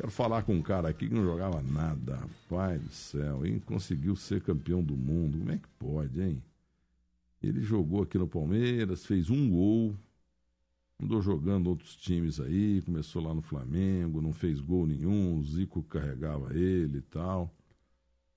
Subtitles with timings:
[0.00, 4.16] Quero falar com um cara aqui que não jogava nada, pai do céu, e conseguiu
[4.16, 5.36] ser campeão do mundo.
[5.36, 6.42] Como é que pode, hein?
[7.42, 9.94] Ele jogou aqui no Palmeiras, fez um gol,
[10.98, 15.82] andou jogando outros times aí, começou lá no Flamengo, não fez gol nenhum, o Zico
[15.82, 17.54] carregava ele e tal.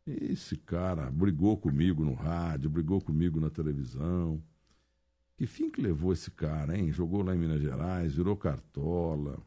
[0.05, 4.43] Esse cara brigou comigo no rádio, brigou comigo na televisão.
[5.37, 6.91] Que fim que levou esse cara, hein?
[6.91, 9.39] Jogou lá em Minas Gerais, virou cartola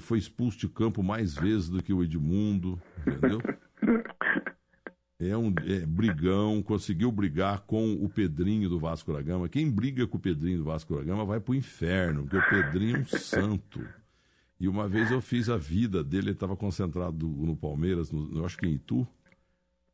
[0.00, 3.40] foi expulso de campo mais vezes do que o Edmundo, entendeu?
[5.20, 9.48] É um é, brigão, conseguiu brigar com o Pedrinho do Vasco da Gama.
[9.48, 12.98] Quem briga com o Pedrinho do Vasco da Gama vai pro inferno, porque o Pedrinho
[12.98, 13.84] é um santo.
[14.60, 18.44] E uma vez eu fiz a vida dele, ele estava concentrado no Palmeiras, no, eu
[18.44, 19.06] acho que em Itu.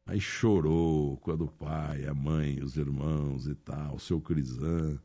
[0.05, 4.99] Aí chorou quando o pai, a mãe, os irmãos e tal, o seu Crisan.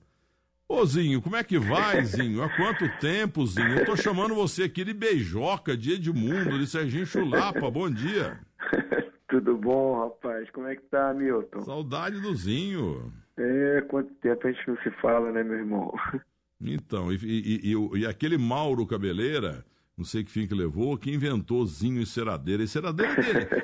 [0.72, 2.44] Ô Zinho, como é que vai, Zinho?
[2.44, 3.80] Há quanto tempo, Zinho?
[3.80, 7.72] Eu tô chamando você aqui de beijoca, de Edmundo, de Serginho Chulapa.
[7.72, 8.40] Bom dia.
[9.28, 10.48] Tudo bom, rapaz?
[10.52, 11.62] Como é que tá, Milton?
[11.62, 13.12] Saudade do Zinho.
[13.36, 15.92] É, quanto tempo a gente não se fala, né, meu irmão?
[16.62, 19.64] Então, e, e, e, e aquele Mauro Cabeleira,
[19.98, 22.62] não sei que fim que levou, que inventou Zinho e Ceradeira.
[22.62, 23.14] E Ceradeira,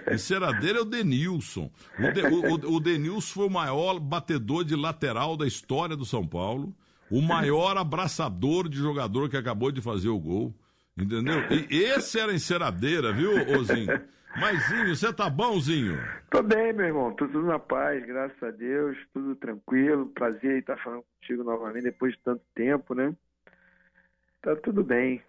[0.07, 1.69] é, e Ceradeira é o Denilson.
[1.99, 6.25] O, de, o, o Denilson foi o maior batedor de lateral da história do São
[6.25, 6.73] Paulo
[7.09, 10.53] o maior abraçador de jogador que acabou de fazer o gol.
[10.97, 11.39] Entendeu?
[11.69, 14.01] E esse era enceradeira, viu, Ozinho?
[14.39, 15.97] Mas, Zinho, você tá bonzinho?
[16.29, 17.13] Tô bem, meu irmão.
[17.13, 18.97] Tudo na paz, graças a Deus.
[19.13, 20.07] Tudo tranquilo.
[20.07, 23.15] Prazer estar falando contigo novamente depois de tanto tempo, né?
[24.41, 25.21] Tá tudo bem.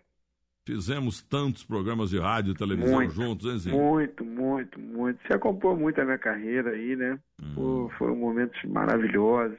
[0.67, 3.77] Fizemos tantos programas de rádio e televisão muito, juntos, hein, Zinho?
[3.77, 5.21] Muito, muito, muito.
[5.25, 7.19] Você acompanhou muito a minha carreira aí, né?
[7.41, 7.53] Hum.
[7.55, 9.59] Pô, foram momentos maravilhosos.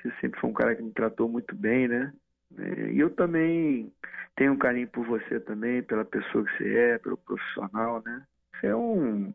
[0.00, 2.12] Você sempre foi um cara que me tratou muito bem, né?
[2.56, 3.92] É, e eu também
[4.36, 8.22] tenho um carinho por você também, pela pessoa que você é, pelo profissional, né?
[8.54, 9.34] Você é um,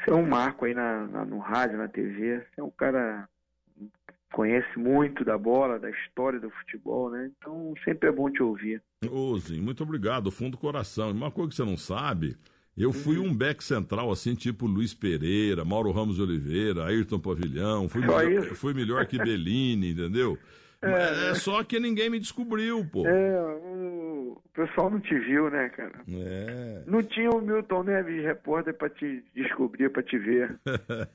[0.00, 2.40] você é um marco aí na, na, no rádio, na TV.
[2.40, 3.28] Você é um cara
[3.76, 3.88] que
[4.32, 7.30] conhece muito da bola, da história do futebol, né?
[7.36, 8.82] Então sempre é bom te ouvir.
[9.10, 11.10] Ô, Zinho, muito obrigado, fundo do coração.
[11.10, 12.36] Uma coisa que você não sabe,
[12.82, 17.88] eu fui um back central, assim, tipo Luiz Pereira, Mauro Ramos Oliveira, Ayrton Pavilhão.
[17.88, 20.38] Fui, melhor, fui melhor que Bellini, entendeu?
[20.82, 23.06] É, é, só que ninguém me descobriu, pô.
[23.06, 26.02] É, o pessoal não te viu, né, cara?
[26.08, 26.82] É.
[26.86, 30.58] Não tinha o Milton Neves, repórter, pra te descobrir, pra te ver.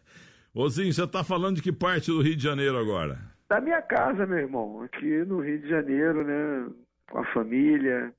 [0.54, 3.20] Ô, você tá falando de que parte do Rio de Janeiro agora?
[3.48, 4.82] Da minha casa, meu irmão.
[4.82, 6.70] Aqui no Rio de Janeiro, né?
[7.10, 8.14] Com a família.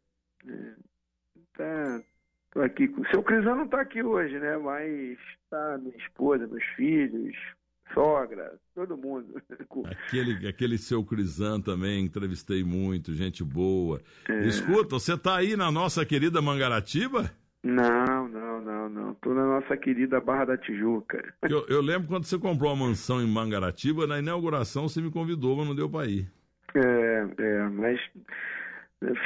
[0.45, 0.75] Né?
[1.57, 2.01] Tá,
[2.57, 3.01] Aqui com...
[3.01, 4.57] O seu Crisão não está aqui hoje, né?
[4.59, 5.19] Mas
[5.51, 7.35] tá minha esposa, meus filhos,
[7.95, 9.41] sogra, todo mundo.
[10.07, 14.01] Aquele, aquele seu Crisan também, entrevistei muito, gente boa.
[14.29, 14.41] É.
[14.47, 17.31] Escuta, você tá aí na nossa querida Mangaratiba?
[17.65, 19.15] Não, não, não, não.
[19.15, 21.23] Tô na nossa querida Barra da Tijuca.
[21.49, 25.57] Eu, eu lembro quando você comprou uma mansão em Mangaratiba, na inauguração você me convidou,
[25.57, 26.31] mas não deu para ir.
[26.75, 28.01] É, é, mas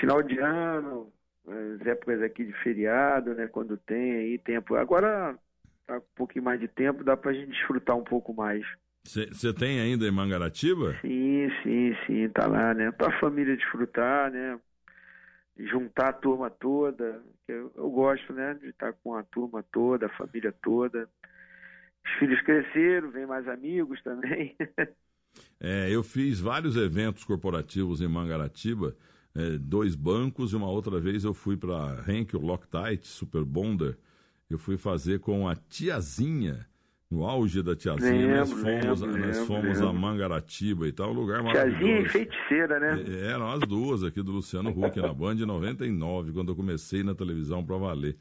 [0.01, 1.11] final de ano,
[1.49, 3.47] as épocas aqui de feriado, né?
[3.47, 4.75] Quando tem aí tempo.
[4.75, 5.39] Agora
[5.87, 8.65] tá um pouquinho mais de tempo, dá pra gente desfrutar um pouco mais.
[9.05, 10.97] Você tem ainda em Mangaratiba?
[11.01, 12.91] Sim, sim, sim, tá lá, né?
[12.91, 14.59] Pra família desfrutar, né?
[15.57, 17.23] Juntar a turma toda.
[17.47, 18.55] Eu, eu gosto, né?
[18.55, 21.09] De estar com a turma toda, a família toda.
[22.05, 24.57] Os filhos cresceram, vem mais amigos também.
[25.61, 28.97] é, eu fiz vários eventos corporativos em Mangaratiba
[29.37, 33.99] é, dois bancos e uma outra vez eu fui para Henkel Loctite, Super Bonder.
[34.49, 36.67] Eu fui fazer com a tiazinha,
[37.11, 38.13] no auge da tiazinha.
[38.13, 39.89] Lembro, nós fomos, lembro, nós fomos lembro.
[39.89, 41.79] a Mangaratiba e tal, um lugar maravilhoso.
[41.79, 43.05] Tiazinha e feiticeira, né?
[43.07, 47.15] É, eram as duas aqui do Luciano Huck na Band 99, quando eu comecei na
[47.15, 48.17] televisão para valer.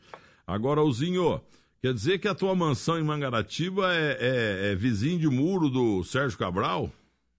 [0.46, 1.40] Agora, Ozinho,
[1.82, 6.04] quer dizer que a tua mansão em Mangaratiba é, é, é vizinho de muro do
[6.04, 6.92] Sérgio Cabral?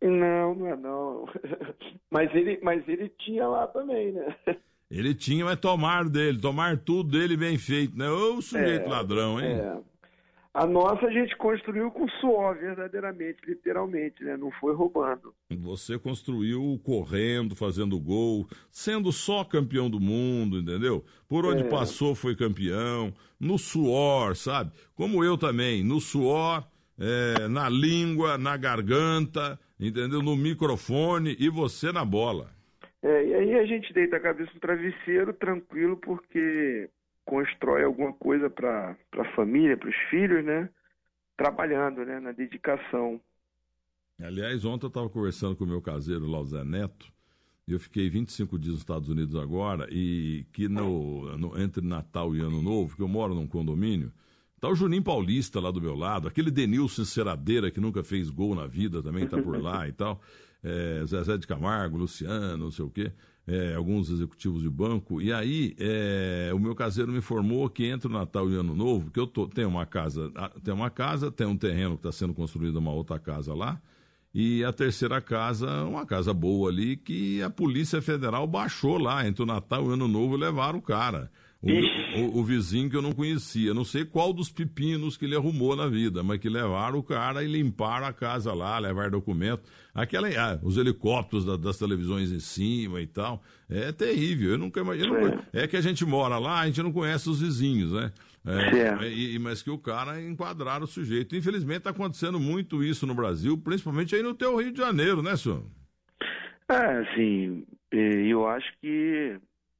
[0.03, 1.29] Não, não é não.
[2.11, 4.37] Mas ele, mas ele tinha lá também, né?
[4.91, 8.09] Ele tinha, mas tomar dele, tomar tudo dele bem feito, né?
[8.09, 9.57] Ô sujeito é, ladrão, hein?
[9.57, 9.78] É.
[10.54, 14.39] A nossa a gente construiu com suor, verdadeiramente, literalmente, né?
[14.39, 15.34] Não foi roubando.
[15.51, 21.04] Você construiu correndo, fazendo gol, sendo só campeão do mundo, entendeu?
[21.28, 21.69] Por onde é.
[21.69, 24.72] passou foi campeão, no suor, sabe?
[24.95, 26.65] Como eu também, no suor,
[26.99, 30.23] é, na língua, na garganta, entendeu?
[30.23, 32.51] No microfone e você na bola.
[33.03, 36.91] É, e aí a gente deita a cabeça no travesseiro tranquilo porque
[37.25, 40.69] constrói alguma coisa para a família, para os filhos, né?
[41.37, 42.19] Trabalhando, né?
[42.21, 43.21] Na dedicação.
[44.21, 47.13] Aliás, ontem eu estava conversando com o meu caseiro lá, o Zé Neto,
[47.69, 52.41] eu fiquei 25 dias nos Estados Unidos agora e que no, no, entre Natal e
[52.41, 54.13] Ano Novo, que eu moro num condomínio,
[54.60, 58.54] tá o Juninho Paulista lá do meu lado, aquele Denilson Ceradeira que nunca fez gol
[58.54, 60.20] na vida também tá por lá e tal,
[60.62, 63.12] é, Zezé de Camargo, Luciano, não sei o quê,
[63.47, 65.22] é, alguns executivos de banco.
[65.22, 68.74] E aí é, o meu caseiro me informou que entre o Natal e o Ano
[68.74, 70.32] Novo, que eu tô, tenho uma casa,
[70.64, 73.80] tem uma casa, tem um terreno que está sendo construído uma outra casa lá,
[74.34, 79.42] e a terceira casa, uma casa boa ali, que a Polícia Federal baixou lá entre
[79.42, 81.30] o Natal e o Ano Novo e levaram o cara.
[81.62, 83.72] O, o, o, vizinho que eu não conhecia.
[83.72, 87.42] Não sei qual dos pepinos que ele arrumou na vida, mas que levaram o cara
[87.42, 89.62] e limparam a casa lá, levaram documento.
[89.94, 93.42] Aquela, ah, os helicópteros da, das televisões em cima e tal.
[93.68, 94.50] É terrível.
[94.50, 95.16] Eu nunca imagino.
[95.53, 95.64] É.
[95.64, 98.12] é que a gente mora lá, a gente não conhece os vizinhos, né?
[98.47, 101.34] É, e, mas que o cara enquadraram o sujeito.
[101.34, 105.36] Infelizmente está acontecendo muito isso no Brasil, principalmente aí no teu Rio de Janeiro, né,
[105.36, 105.64] senhor?
[106.68, 109.36] É, assim, eu acho que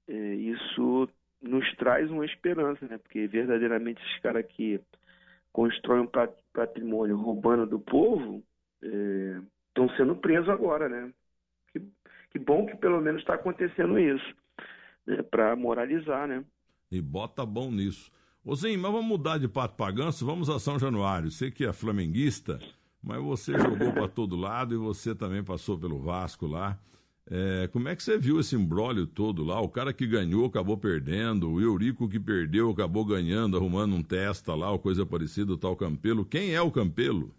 [0.09, 1.09] é, isso
[1.41, 2.99] nos traz uma esperança, né?
[2.99, 4.81] Porque verdadeiramente esses caras que
[5.53, 6.11] constroem um
[6.53, 8.43] patrimônio roubando do povo
[8.83, 11.13] estão é, sendo presos agora, né?
[11.73, 11.81] Que,
[12.31, 14.35] que bom que pelo menos está acontecendo isso,
[15.07, 15.23] né?
[15.23, 16.45] para moralizar, né?
[16.91, 18.11] E bota bom nisso.
[18.45, 21.31] Ô mas vamos mudar de pato para ganso, vamos a São Januário.
[21.31, 22.61] Você que é flamenguista,
[23.03, 26.79] mas você jogou para todo lado e você também passou pelo Vasco lá.
[27.29, 29.61] É, como é que você viu esse embrólio todo lá?
[29.61, 34.55] O cara que ganhou acabou perdendo, o Eurico que perdeu acabou ganhando, arrumando um testa
[34.55, 36.25] lá, ou coisa parecida, o tal Campelo.
[36.25, 37.35] Quem é o Campelo?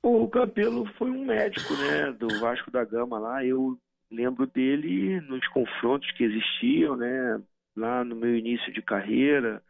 [0.00, 3.44] O Campelo foi um médico, né, do Vasco da Gama lá.
[3.44, 3.76] Eu
[4.08, 7.42] lembro dele nos confrontos que existiam, né,
[7.76, 9.60] lá no meu início de carreira.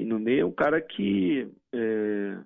[0.00, 2.38] E no meio um cara que é,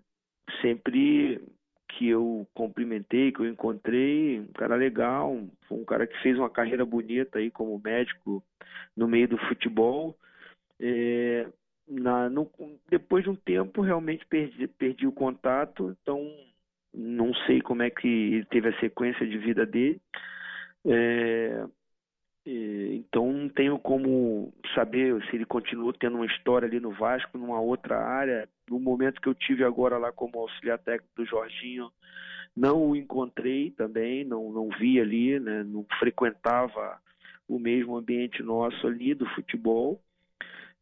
[0.60, 1.40] sempre
[1.88, 5.37] que eu cumprimentei, que eu encontrei, um cara legal,
[5.71, 8.43] um cara que fez uma carreira bonita aí como médico
[8.97, 10.17] no meio do futebol.
[10.81, 11.47] É,
[11.88, 12.50] na, no,
[12.88, 16.21] depois de um tempo realmente perdi, perdi o contato, então
[16.93, 20.00] não sei como é que teve a sequência de vida dele.
[20.85, 21.65] É,
[22.46, 27.60] então não tenho como saber se ele continuou tendo uma história ali no Vasco, numa
[27.60, 28.48] outra área.
[28.70, 31.90] No momento que eu tive agora lá como auxiliar técnico do Jorginho,
[32.56, 37.00] não o encontrei também, não, não vi ali, né, não frequentava
[37.48, 40.00] o mesmo ambiente nosso ali do futebol.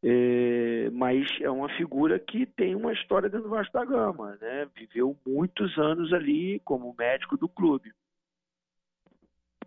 [0.06, 4.68] É, mas é uma figura que tem uma história dentro do Vasco da Gama, né?
[4.76, 7.90] Viveu muitos anos ali como médico do clube.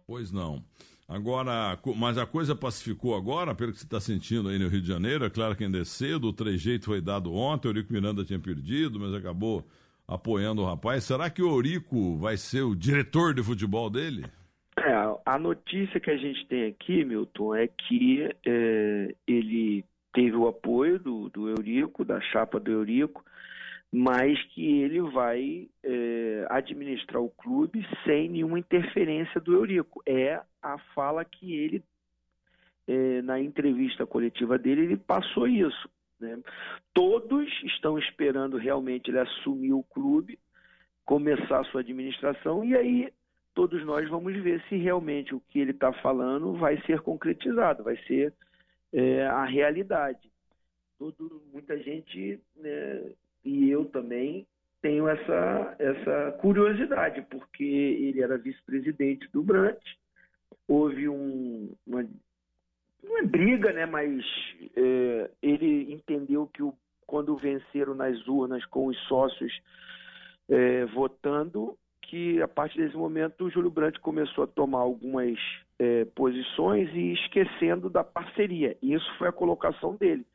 [0.05, 0.63] Pois não.
[1.09, 4.87] Agora, mas a coisa pacificou agora, pelo que você está sentindo aí no Rio de
[4.87, 5.23] Janeiro.
[5.23, 8.39] É claro que ainda é cedo, o trejeito foi dado ontem, o Eurico Miranda tinha
[8.39, 9.65] perdido, mas acabou
[10.05, 11.05] apoiando o rapaz.
[11.05, 14.25] Será que o Eurico vai ser o diretor de futebol dele?
[14.77, 14.93] É,
[15.25, 20.99] a notícia que a gente tem aqui, Milton, é que é, ele teve o apoio
[20.99, 23.23] do, do Eurico, da chapa do Eurico,
[23.91, 30.01] mas que ele vai é, administrar o clube sem nenhuma interferência do Eurico.
[30.05, 31.83] É a fala que ele,
[32.87, 35.89] é, na entrevista coletiva dele, ele passou isso.
[36.19, 36.37] Né?
[36.93, 40.37] Todos estão esperando realmente ele assumir o clube,
[41.05, 43.13] começar a sua administração, e aí
[43.53, 47.97] todos nós vamos ver se realmente o que ele está falando vai ser concretizado, vai
[48.05, 48.33] ser
[48.91, 50.29] é, a realidade.
[50.99, 53.13] Todo, muita gente né,
[53.47, 54.45] e eu também
[54.81, 59.81] tenho essa, essa curiosidade, porque ele era vice-presidente do Brant,
[60.67, 62.05] houve um, uma,
[63.03, 64.23] uma briga, né, mas
[64.75, 66.73] é, ele entendeu que o,
[67.05, 69.57] quando venceram nas urnas com os sócios
[70.49, 75.37] é, votando, que a partir desse momento o Júlio Brandt começou a tomar algumas
[75.79, 78.77] é, posições e esquecendo da parceria.
[78.81, 80.25] Isso foi a colocação dele.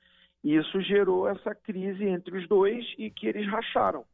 [0.43, 4.05] E isso gerou essa crise entre os dois e que eles racharam.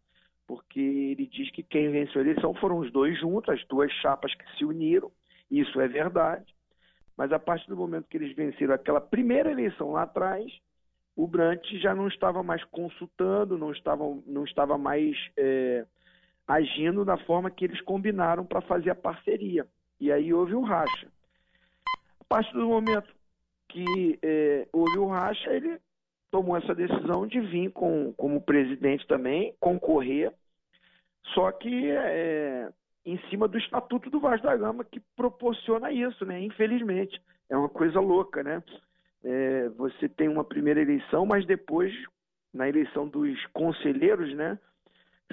[0.47, 4.35] Porque ele diz que quem venceu a eleição foram os dois juntos, as duas chapas
[4.35, 5.11] que se uniram,
[5.51, 6.55] isso é verdade.
[7.17, 10.53] Mas a partir do momento que eles venceram aquela primeira eleição lá atrás,
[11.17, 15.85] o Brant já não estava mais consultando, não estava, não estava mais é,
[16.47, 19.67] agindo da forma que eles combinaram para fazer a parceria.
[20.01, 21.09] E aí houve o racha.
[22.21, 23.13] A partir do momento
[23.69, 25.81] que é, houve o racha, ele
[26.31, 30.33] tomou essa decisão de vir com, como presidente também, concorrer,
[31.35, 32.71] só que é,
[33.05, 36.41] em cima do estatuto do Vasco da Gama que proporciona isso, né?
[36.41, 37.21] Infelizmente.
[37.49, 38.63] É uma coisa louca, né?
[39.25, 41.93] É, você tem uma primeira eleição, mas depois,
[42.53, 44.59] na eleição dos conselheiros, né?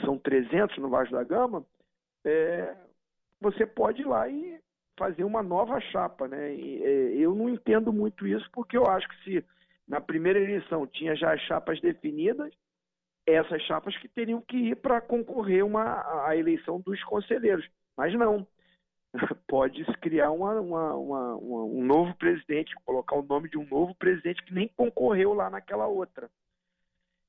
[0.03, 1.65] São 300 no Vasco da Gama,
[2.23, 2.75] é,
[3.39, 4.59] você pode ir lá e
[4.97, 6.55] fazer uma nova chapa, né?
[6.55, 9.45] E, é, eu não entendo muito isso porque eu acho que se
[9.87, 12.53] na primeira eleição tinha já as chapas definidas,
[13.25, 17.67] essas chapas que teriam que ir para concorrer uma, a eleição dos conselheiros.
[17.97, 18.45] Mas não.
[19.47, 23.95] Pode se criar uma, uma, uma, um novo presidente, colocar o nome de um novo
[23.95, 26.29] presidente que nem concorreu lá naquela outra.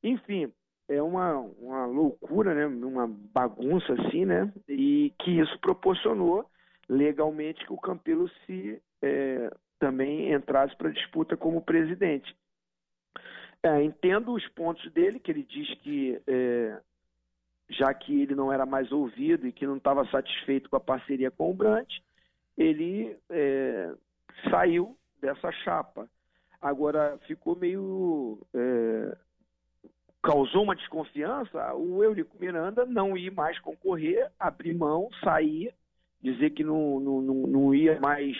[0.03, 0.53] Enfim,
[0.89, 2.67] é uma, uma loucura, né?
[2.67, 4.53] uma bagunça assim, né?
[4.69, 6.49] E que isso proporcionou
[6.89, 12.35] legalmente que o Campelo se é, também entrasse para disputa como presidente.
[13.63, 16.81] É, entendo os pontos dele, que ele diz que é,
[17.71, 21.31] já que ele não era mais ouvido e que não estava satisfeito com a parceria
[21.31, 21.89] com o Brant,
[22.57, 23.93] ele é,
[24.51, 26.09] saiu dessa chapa.
[26.61, 28.39] Agora ficou meio.
[28.55, 29.17] É,
[30.23, 35.73] causou uma desconfiança o Eurico Miranda não ir mais concorrer, abrir mão, sair,
[36.21, 38.37] dizer que não, não, não ia mais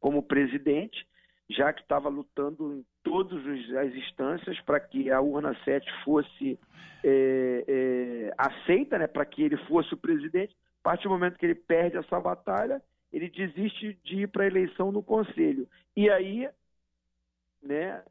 [0.00, 1.06] como presidente,
[1.48, 3.44] já que estava lutando em todas
[3.76, 6.58] as instâncias para que a urna 7 fosse
[7.04, 10.56] é, é, aceita, né, para que ele fosse o presidente.
[10.80, 14.46] A partir do momento que ele perde essa batalha, ele desiste de ir para a
[14.46, 15.68] eleição no conselho.
[15.96, 16.48] E aí,
[17.62, 18.02] né,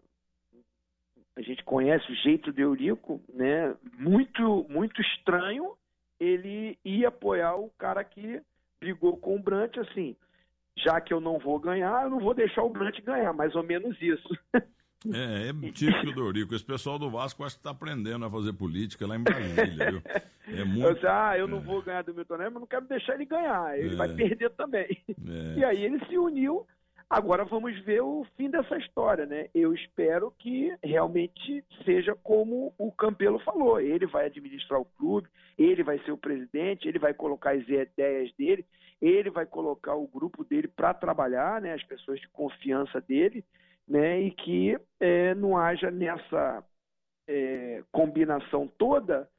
[1.35, 5.75] a gente conhece o jeito de Eurico, né, muito, muito estranho,
[6.19, 8.41] ele ia apoiar o cara que
[8.79, 10.15] brigou com o Brant, assim,
[10.77, 13.63] já que eu não vou ganhar, eu não vou deixar o Brant ganhar, mais ou
[13.63, 14.27] menos isso.
[15.13, 16.55] É, é típico do Eurico.
[16.55, 20.01] Esse pessoal do Vasco acho que está aprendendo a fazer política lá em Brasília, viu?
[20.47, 20.87] É muito...
[20.87, 21.49] Eu disse, ah, eu é.
[21.49, 23.77] não vou ganhar do Milton Neves, mas não quero deixar ele ganhar.
[23.77, 23.97] Ele é.
[23.97, 24.97] vai perder também.
[25.09, 25.59] É.
[25.59, 26.65] E aí ele se uniu.
[27.07, 29.47] Agora vamos ver o fim dessa história, né?
[29.53, 33.79] Eu espero que realmente seja como o Campelo falou.
[33.79, 38.33] Ele vai administrar o clube, ele vai ser o presidente, ele vai colocar as ideias
[38.35, 38.65] dele,
[39.01, 41.73] ele vai colocar o grupo dele para trabalhar, né?
[41.73, 43.43] As pessoas de confiança dele
[43.87, 46.63] né, e que é, não haja nessa
[47.27, 49.29] é, combinação toda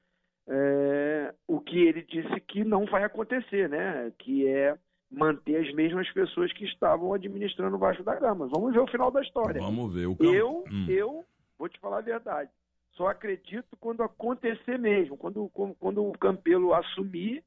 [0.48, 4.76] é, o que ele disse que não vai acontecer, né, que é
[5.10, 8.48] manter as mesmas pessoas que estavam administrando o Vasco da Gama.
[8.48, 9.60] Vamos ver o final da história.
[9.60, 10.06] Vamos ver.
[10.06, 10.32] O campo...
[10.32, 10.86] Eu, hum.
[10.88, 11.25] eu
[11.58, 12.50] vou te falar a verdade.
[12.94, 15.48] Só acredito quando acontecer mesmo, quando,
[15.78, 17.44] quando o Campelo assumir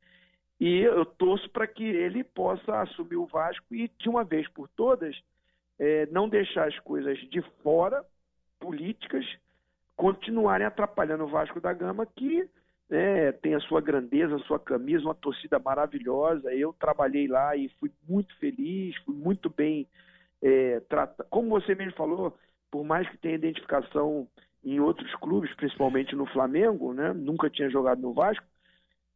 [0.60, 4.68] e eu torço para que ele possa assumir o Vasco e de uma vez por
[4.70, 5.16] todas
[5.80, 8.04] é, não deixar as coisas de fora,
[8.60, 9.26] políticas,
[9.96, 12.50] continuarem atrapalhando o Vasco da Gama, que
[12.90, 16.54] né, tem a sua grandeza, a sua camisa, uma torcida maravilhosa.
[16.54, 19.88] Eu trabalhei lá e fui muito feliz, fui muito bem
[20.42, 21.30] é, tratado.
[21.30, 22.38] Como você mesmo falou,
[22.70, 24.28] por mais que tenha identificação
[24.64, 28.46] em outros clubes, principalmente no Flamengo, né, nunca tinha jogado no Vasco,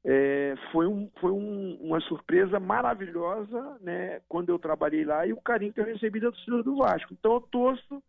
[0.05, 5.41] é, foi um, foi um, uma surpresa maravilhosa né, quando eu trabalhei lá e o
[5.41, 7.13] carinho que eu recebi da torcida do Vasco.
[7.13, 8.03] Então eu torço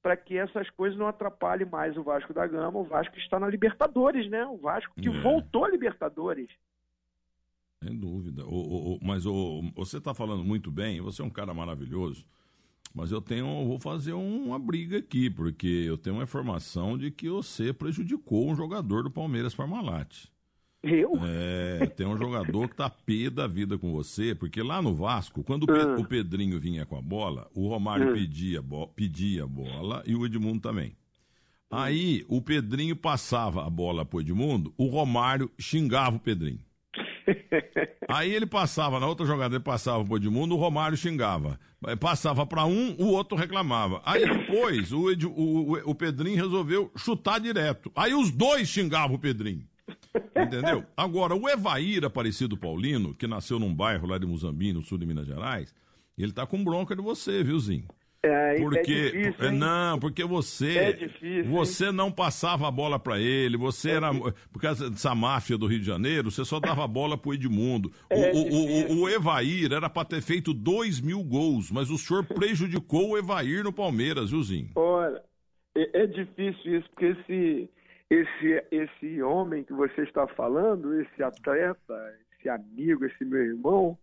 [0.00, 2.78] para que essas coisas não atrapalhem mais o Vasco da Gama.
[2.78, 4.46] O Vasco está na Libertadores, né?
[4.46, 5.20] O Vasco que é.
[5.20, 6.48] voltou à Libertadores.
[7.84, 8.44] Sem dúvida.
[8.46, 12.24] O, o, mas o, você está falando muito bem, você é um cara maravilhoso.
[12.94, 17.28] Mas eu tenho, vou fazer uma briga aqui, porque eu tenho uma informação de que
[17.28, 20.26] você prejudicou um jogador do Palmeiras Parmalat.
[20.82, 21.12] Eu?
[21.24, 25.42] É, tem um jogador que tá pé da vida com você, porque lá no Vasco,
[25.42, 26.04] quando o, ah.
[26.08, 28.12] Pedrinho vinha com a bola, o Romário ah.
[28.12, 30.96] pedia, bo pedia a bola e o Edmundo também.
[31.70, 36.60] Aí o Pedrinho passava a bola pro Edmundo, o Romário xingava o Pedrinho.
[38.08, 41.58] Aí ele passava, na outra jogada ele passava pro Edmundo, o Romário xingava.
[42.00, 44.00] Passava para um, o outro reclamava.
[44.04, 47.92] Aí depois o, Ed, o, o, o Pedrinho resolveu chutar direto.
[47.94, 49.66] Aí os dois xingavam o Pedrinho.
[50.36, 50.84] Entendeu?
[50.96, 55.06] Agora, o Evair Aparecido Paulino, que nasceu num bairro lá de Muzambique, no sul de
[55.06, 55.74] Minas Gerais,
[56.16, 57.86] ele tá com bronca de você, viu, Zinho?
[58.20, 63.20] É, porque é difícil, não, porque você é difícil, você não passava a bola para
[63.20, 64.10] ele, você é era
[64.52, 67.92] por causa dessa máfia do Rio de Janeiro, você só dava a bola pro Edmundo.
[68.10, 71.96] É o, o, o, o, Evair era para ter feito dois mil gols, mas o
[71.96, 74.70] senhor prejudicou o Evair no Palmeiras, viu, Zinho?
[74.74, 75.22] Olha,
[75.76, 77.70] é, é difícil isso porque esse
[78.10, 83.98] esse, esse homem que você está falando, esse atleta, esse amigo, esse meu irmão,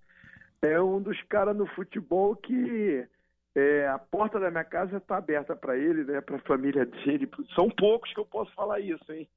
[0.61, 3.07] é um dos caras no futebol que
[3.55, 7.29] é, a porta da minha casa está aberta para ele, né, para a família dele.
[7.55, 9.27] São poucos que eu posso falar isso, hein?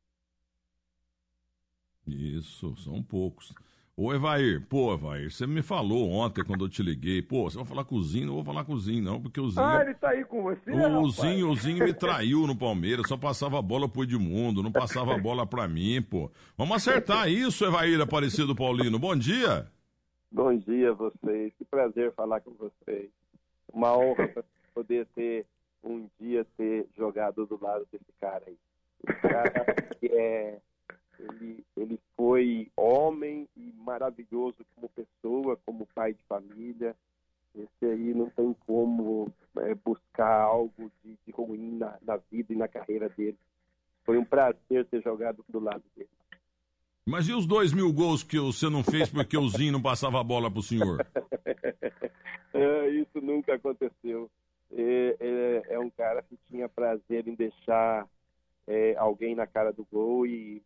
[2.06, 3.54] Isso, são poucos.
[4.00, 7.66] Ô, Evair, pô, Evair, você me falou ontem quando eu te liguei, pô, você vai
[7.66, 9.66] falar com o Zinho, não vou falar com o Zinho, não, porque o Zinho.
[9.66, 10.70] Ah, ele tá aí com você?
[10.70, 14.70] O Zinho, o Zinho me traiu no Palmeiras, só passava a bola pro Edmundo, não
[14.70, 16.30] passava a bola pra mim, pô.
[16.56, 19.00] Vamos acertar isso, Evair Aparecido Paulino.
[19.00, 19.66] Bom dia.
[20.30, 21.52] Bom dia a vocês.
[21.58, 23.10] Que prazer falar com vocês.
[23.72, 24.32] Uma honra
[24.72, 25.44] poder ter
[25.82, 28.56] um dia ter jogado do lado desse cara aí.
[29.08, 29.66] Esse cara
[30.04, 30.60] é
[31.18, 36.94] ele, ele foi homem e maravilhoso como pessoa, como pai de família.
[37.54, 42.56] Esse aí não tem como é, buscar algo de, de ruim na, na, vida e
[42.56, 43.38] na carreira dele.
[44.04, 46.08] Foi um prazer ter jogado do lado dele.
[47.06, 50.20] Mas e os dois mil gols que você não fez porque o Zinho não passava
[50.20, 51.04] a bola para o senhor?
[52.52, 54.30] é, isso nunca aconteceu.
[54.70, 58.06] É, é, é, um cara que tinha prazer em deixar
[58.66, 60.62] é, alguém na cara do gol e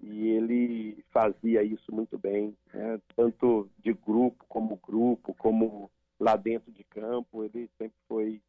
[0.00, 3.00] e ele fazia isso muito bem, né?
[3.16, 5.90] tanto de grupo como grupo, como
[6.20, 8.40] lá dentro de campo, ele sempre foi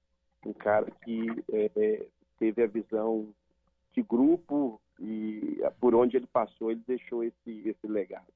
[0.46, 2.06] um cara que é, é,
[2.38, 3.34] teve a visão
[3.94, 8.28] de grupo e por onde ele passou ele deixou esse, esse legado.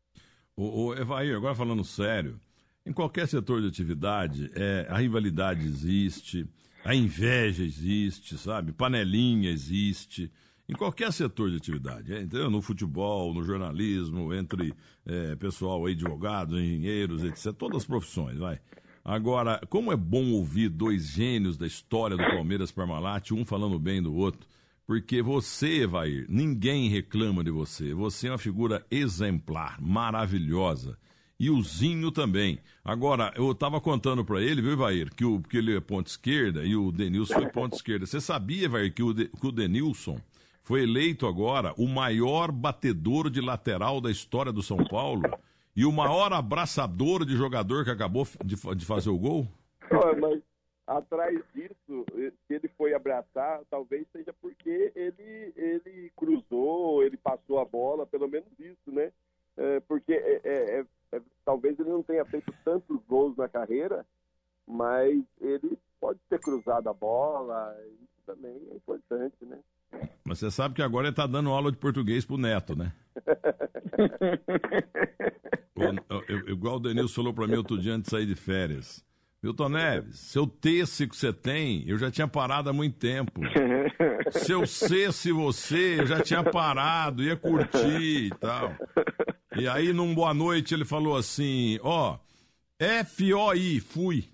[0.56, 2.40] O, o Evair, agora falando sério,
[2.86, 6.48] em qualquer setor de atividade, é, a rivalidade existe,
[6.84, 8.74] a inveja existe, sabe?
[8.74, 10.32] Panelinha existe
[10.68, 12.50] em qualquer setor de atividade, é, entendeu?
[12.50, 14.74] no futebol, no jornalismo, entre
[15.06, 17.54] é, pessoal, advogados, engenheiros, etc.
[17.54, 18.60] Todas as profissões, vai.
[19.04, 24.02] Agora, como é bom ouvir dois gênios da história do Palmeiras Parmalat, um falando bem
[24.02, 24.48] do outro,
[24.88, 27.94] porque você, vai, ninguém reclama de você.
[27.94, 30.98] Você é uma figura exemplar, maravilhosa.
[31.38, 32.60] E o Zinho também.
[32.86, 36.64] Agora, eu estava contando para ele, viu, Ivair, que, o, que ele é ponta esquerda
[36.64, 38.06] e o Denilson foi ponta esquerda.
[38.06, 40.22] Você sabia, Ivair, que o, de, que o Denilson
[40.64, 45.22] foi eleito agora o maior batedor de lateral da história do São Paulo
[45.76, 49.46] e o maior abraçador de jogador que acabou de, de fazer o gol?
[50.20, 50.42] mas
[50.88, 52.06] atrás disso,
[52.48, 58.28] se ele foi abraçar, talvez seja porque ele, ele cruzou, ele passou a bola, pelo
[58.28, 59.12] menos isso, né?
[59.58, 64.06] É, porque é, é, é, é talvez ele não tenha feito tantos gols na carreira,
[64.66, 69.60] mas ele pode ter cruzado a bola, isso também é importante, né?
[70.24, 72.94] Mas você sabe que agora ele está dando aula de português pro neto, né?
[75.76, 79.04] o, igual o Denilson falou para mim outro dia antes de sair de férias.
[79.44, 83.42] Milton Neves, seu terço que você tem, eu já tinha parado há muito tempo.
[84.32, 88.74] Se eu cesse você, eu já tinha parado, ia curtir e tal.
[89.58, 92.18] E aí, num boa noite, ele falou assim: ó,
[92.80, 94.30] F-O-I, fui.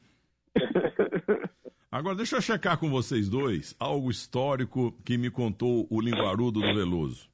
[2.00, 6.74] Agora, deixa eu checar com vocês dois algo histórico que me contou o linguarudo do
[6.74, 7.28] Veloso.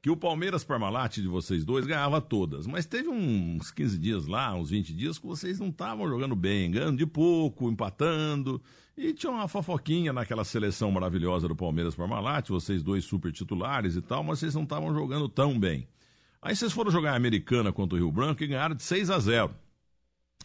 [0.00, 4.54] Que o Palmeiras Parmalat de vocês dois ganhava todas, mas teve uns 15 dias lá,
[4.54, 8.62] uns 20 dias, que vocês não estavam jogando bem, ganhando de pouco, empatando,
[8.96, 14.00] e tinha uma fofoquinha naquela seleção maravilhosa do Palmeiras Parmalat, vocês dois super titulares e
[14.00, 15.86] tal, mas vocês não estavam jogando tão bem.
[16.40, 19.18] Aí vocês foram jogar a Americana contra o Rio Branco e ganharam de 6 a
[19.18, 19.67] 0.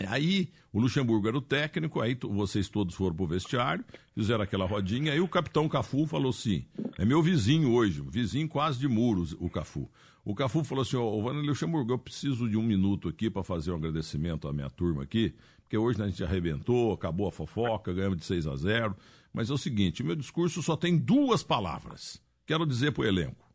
[0.07, 5.13] Aí o Luxemburgo era o técnico, aí vocês todos foram pro vestiário, fizeram aquela rodinha,
[5.13, 6.65] aí o capitão Cafu falou assim:
[6.97, 9.89] é meu vizinho hoje, vizinho quase de muros, o Cafu.
[10.25, 13.71] O Cafu falou assim: Ô, Vanderlei Luxemburgo, eu preciso de um minuto aqui para fazer
[13.71, 18.17] um agradecimento à minha turma aqui, porque hoje a gente arrebentou, acabou a fofoca, ganhamos
[18.17, 18.95] de 6 a 0.
[19.31, 22.19] Mas é o seguinte: meu discurso só tem duas palavras.
[22.45, 23.47] Quero dizer pro elenco: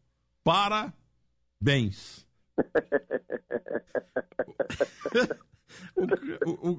[0.44, 2.26] parabéns.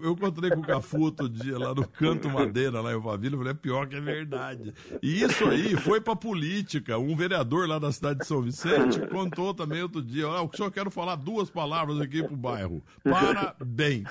[0.04, 3.52] eu encontrei com o Cafu outro dia lá no Canto Madeira, lá em eu falei,
[3.52, 4.74] é pior que é verdade.
[5.02, 6.98] E isso aí foi pra política.
[6.98, 10.72] Um vereador lá da cidade de São Vicente contou também outro dia, olha, o senhor
[10.72, 12.84] quero falar duas palavras aqui pro bairro.
[13.04, 14.10] Parabéns.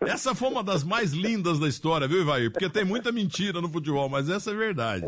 [0.00, 2.50] Essa foi uma das mais lindas da história, viu, Ivair?
[2.50, 5.06] Porque tem muita mentira no futebol, mas essa é verdade.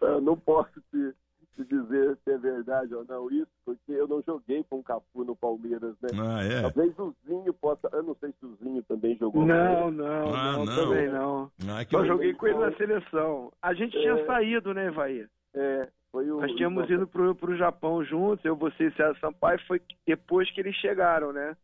[0.00, 1.14] Eu não posso te
[1.54, 5.24] te dizer se é verdade ou não isso, porque eu não joguei com o Cafu
[5.24, 6.10] no Palmeiras, né?
[6.20, 6.62] Ah, é?
[6.62, 7.88] Talvez o Zinho possa.
[7.92, 9.44] Eu não sei se o Zinho também jogou.
[9.46, 11.50] Não, não, ah, não, não, também não.
[11.68, 13.52] Ah, Só joguei com ele na seleção.
[13.62, 14.00] A gente é...
[14.00, 15.26] tinha saído, né, Vai?
[15.54, 15.88] É.
[16.10, 19.82] Foi o, Nós tínhamos ido pro, pro Japão juntos, eu, você e César Sampaio, foi
[20.06, 21.56] depois que eles chegaram, né?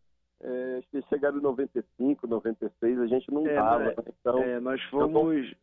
[0.42, 3.85] É, acho que eles chegaram em 95, 96, a gente não é, tava.
[3.85, 3.94] Né?
[4.20, 5.55] Então, é, nós fomos.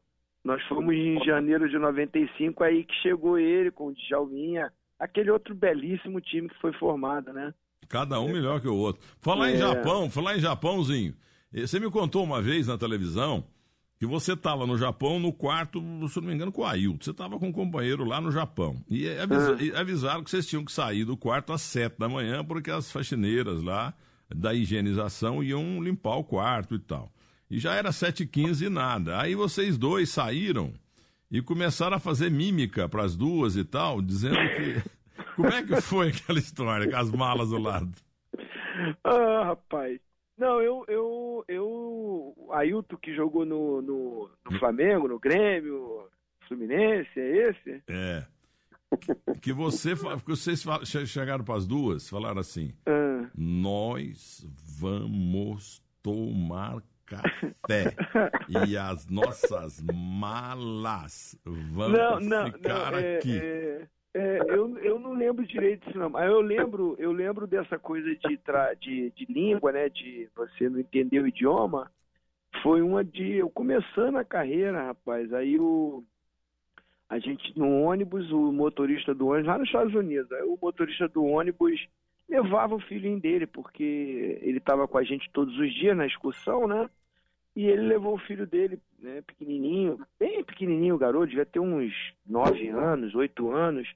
[0.48, 5.54] Nós fomos em janeiro de 95, aí que chegou ele com o Djalminha, aquele outro
[5.54, 7.54] belíssimo time que foi formado, né?
[7.90, 9.06] Cada um melhor que o outro.
[9.20, 9.56] Falar é.
[9.56, 11.14] em Japão, falar em Japãozinho.
[11.54, 13.44] Eh, você me contou uma vez na televisão
[14.00, 17.04] que você estava no Japão no quarto, se não me engano, com o Ailton.
[17.04, 18.82] Você estava com um companheiro lá no Japão.
[18.90, 19.62] E, avisa, ah.
[19.62, 22.90] e avisaram que vocês tinham que sair do quarto às sete da manhã, porque as
[22.90, 23.94] faxineiras lá
[24.34, 27.12] da higienização iam limpar o quarto e tal.
[27.50, 29.22] E já era 7h15 e nada.
[29.22, 30.74] Aí vocês dois saíram
[31.32, 34.98] e começaram a fazer mímica para as duas e tal, dizendo que.
[35.36, 37.92] Como é que foi aquela história com as malas do lado?
[39.04, 40.00] ah, rapaz.
[40.38, 46.08] Não, eu, eu, eu, Ailton que jogou no, no, no Flamengo, no Grêmio,
[46.48, 47.84] Fluminense, é esse?
[47.88, 48.24] É.
[49.42, 50.64] Que você, que vocês
[51.08, 53.28] chegaram para as duas, falaram assim: ah.
[53.36, 54.48] nós
[54.80, 57.96] vamos tomar café
[58.50, 63.40] e as nossas malas vão não, não, ficar não, é, aqui.
[63.40, 67.80] É, é, eu, eu não lembro direito disso não, mas eu lembro, eu lembro dessa
[67.80, 71.92] coisa de, tra, de, de língua, né, de você não entender o idioma.
[72.64, 75.32] Foi uma de eu começando a carreira, rapaz.
[75.34, 76.04] Aí o
[77.10, 81.08] a gente no ônibus, o motorista do ônibus, lá nos Estados Unidos, aí o motorista
[81.08, 81.88] do ônibus
[82.30, 86.68] levava o filhinho dele, porque ele estava com a gente todos os dias na excursão,
[86.68, 86.90] né?
[87.56, 91.92] E ele levou o filho dele, né, pequenininho, bem pequenininho o garoto, devia ter uns
[92.24, 93.88] nove anos, oito anos,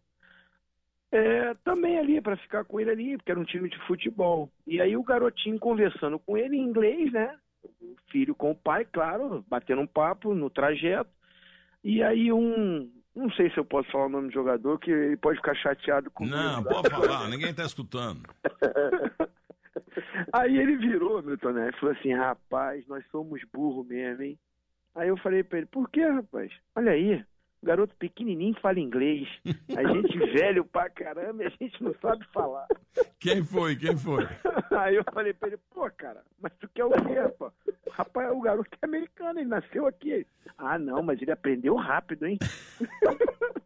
[1.12, 4.50] é, também ali, para ficar com ele ali, porque era um time de futebol.
[4.66, 7.38] E aí o garotinho conversando com ele em inglês, né?
[7.82, 11.12] O filho com o pai, claro, batendo um papo no trajeto.
[11.84, 15.18] E aí um, não sei se eu posso falar o nome do jogador, que ele
[15.18, 16.36] pode ficar chateado comigo.
[16.36, 18.22] Não, pode falar, ninguém tá escutando.
[20.32, 24.40] Aí ele virou, Milton Neves, e falou assim, rapaz, nós somos burro mesmo, hein?
[24.96, 26.52] Aí eu falei pra ele, por que, rapaz?
[26.76, 27.24] Olha aí,
[27.64, 29.28] garoto pequenininho fala inglês.
[29.76, 32.68] A gente velho pra caramba e a gente não sabe falar.
[33.20, 33.76] Quem foi?
[33.76, 34.28] Quem foi?
[34.78, 37.54] Aí eu falei pra ele, pô, cara, mas tu quer o quê, rapaz?
[37.92, 40.26] Rapaz, o garoto é americano, ele nasceu aqui.
[40.58, 42.38] Ah, não, mas ele aprendeu rápido, hein?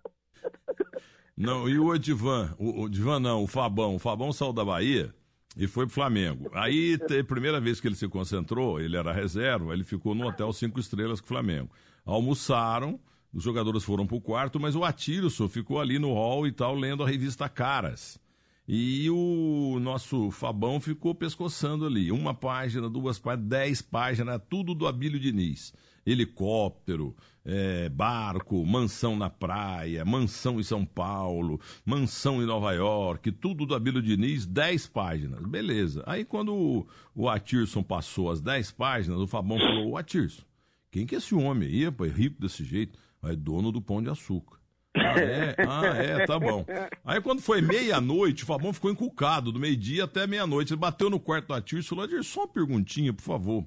[1.38, 2.55] Não, e o Odivan?
[2.58, 3.95] O, o Divan não, o Fabão.
[3.95, 5.13] O Fabão saiu da Bahia
[5.58, 6.49] e foi pro Flamengo.
[6.53, 10.53] Aí, a primeira vez que ele se concentrou, ele era reserva, ele ficou no hotel
[10.53, 11.69] cinco estrelas com o Flamengo.
[12.05, 12.97] Almoçaram,
[13.36, 17.04] os jogadores foram pro quarto, mas o Atirson ficou ali no hall e tal, lendo
[17.04, 18.17] a revista Caras.
[18.65, 22.13] E o nosso Fabão ficou pescoçando ali.
[22.13, 25.74] Uma página, duas páginas, dez páginas, tudo do Abílio Diniz.
[26.06, 33.65] Helicóptero, é, barco, mansão na praia, mansão em São Paulo, mansão em Nova York, tudo
[33.65, 35.45] do Abílio Diniz, dez páginas.
[35.45, 36.04] Beleza.
[36.08, 40.43] Aí quando o, o Atirson passou as dez páginas, o Fabão falou, o Atirson,
[40.89, 42.98] quem que é esse homem aí, rico desse jeito?
[43.23, 44.60] É dono do pão de açúcar.
[44.95, 45.56] Ah, é?
[45.67, 46.65] Ah, é, tá bom.
[47.04, 50.73] Aí quando foi meia-noite, o Fabão ficou encucado, do meio-dia até meia-noite.
[50.73, 53.65] Ele bateu no quarto da tia e falou: só uma perguntinha, por favor.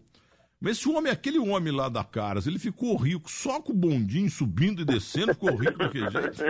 [0.61, 4.29] Mas esse homem, aquele homem lá da Caras, ele ficou rico só com o bondinho
[4.29, 6.43] subindo e descendo, ficou rico daquele jeito.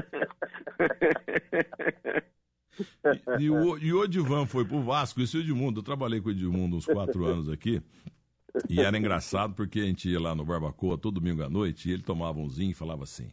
[3.39, 6.33] E, e, o, e o Odivan foi pro Vasco, esse Edmundo, eu trabalhei com o
[6.33, 7.83] Edmundo uns quatro anos aqui.
[8.69, 11.93] E era engraçado porque a gente ia lá no Barbacoa todo domingo à noite e
[11.93, 13.31] ele tomava um zinho e falava assim: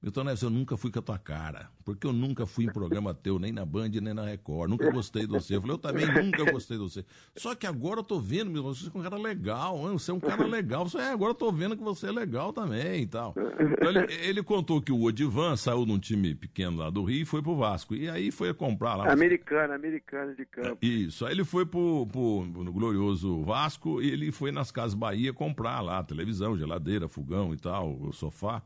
[0.00, 3.12] Milton Neves, eu nunca fui com a tua cara, porque eu nunca fui em programa
[3.12, 5.56] teu, nem na Band, nem na Record, nunca gostei de você.
[5.56, 7.04] Eu falei, eu também nunca gostei de você.
[7.34, 10.20] Só que agora eu tô vendo, meu, você é um cara legal, você é um
[10.20, 10.88] cara legal.
[10.88, 13.34] Você, é, agora eu tô vendo que você é legal também e tal.
[13.36, 17.22] Então, ele, ele, contou que o Odivan saiu de um time pequeno lá do Rio
[17.22, 17.92] e foi pro Vasco.
[17.96, 19.12] E aí foi comprar lá.
[19.12, 20.78] Americana, americana de campo.
[20.80, 25.32] Isso, aí ele foi pro, pro, no glorioso Vasco e ele foi nas Casas Bahia
[25.32, 28.62] comprar lá televisão, geladeira, fogão e tal, o sofá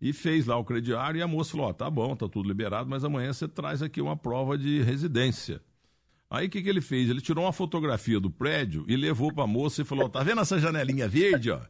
[0.00, 2.88] e fez lá o crediário e a moça falou: ó, tá bom, tá tudo liberado,
[2.88, 5.60] mas amanhã você traz aqui uma prova de residência.
[6.28, 7.08] Aí o que, que ele fez?
[7.08, 10.40] Ele tirou uma fotografia do prédio e levou para a moça e falou: tá vendo
[10.40, 11.60] essa janelinha verde, ó?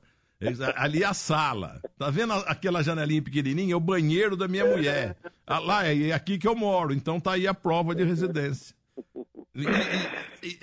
[0.77, 1.81] Ali é a sala.
[1.99, 3.73] Tá vendo aquela janelinha pequenininha?
[3.73, 5.17] É o banheiro da minha mulher.
[5.47, 6.93] Ah, lá é aqui que eu moro.
[6.93, 8.77] Então tá aí a prova de residência.
[9.55, 9.63] E,
[10.43, 10.59] e,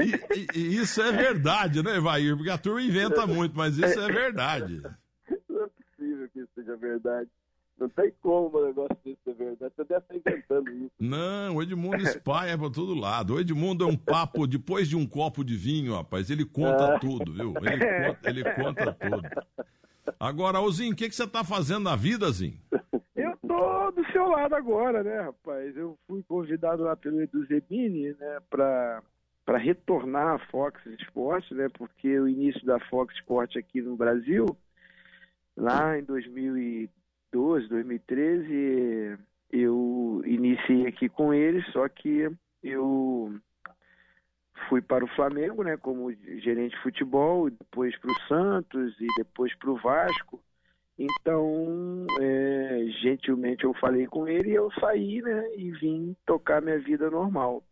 [0.00, 2.36] e, e isso é verdade, né, Vair?
[2.36, 4.82] Porque a turma inventa muito, mas isso é verdade
[6.36, 7.30] que isso seja verdade.
[7.78, 9.72] Não tem como um negócio desse ser verdade.
[9.76, 10.92] Você deve estar inventando isso.
[10.98, 13.34] Não, o Edmundo espalha pra todo lado.
[13.34, 16.98] O Edmundo é um papo, depois de um copo de vinho, rapaz, ele conta ah.
[16.98, 17.54] tudo, viu?
[17.62, 19.28] Ele conta, ele conta tudo.
[20.18, 22.58] Agora, Ozinho, o que, que você tá fazendo na vida, Zinho?
[23.14, 25.76] Eu tô do seu lado agora, né, rapaz?
[25.76, 29.02] Eu fui convidado lá pelo Edu Zebini, né, pra,
[29.44, 34.46] pra retornar à Fox Sports, né, porque o início da Fox Sports aqui no Brasil
[35.56, 39.18] Lá em 2012, 2013,
[39.50, 42.30] eu iniciei aqui com eles, só que
[42.62, 43.34] eu
[44.68, 49.54] fui para o Flamengo, né, como gerente de futebol, depois para o Santos e depois
[49.56, 50.42] para o Vasco.
[50.98, 56.78] Então, é, gentilmente eu falei com ele e eu saí, né, e vim tocar minha
[56.78, 57.62] vida normal.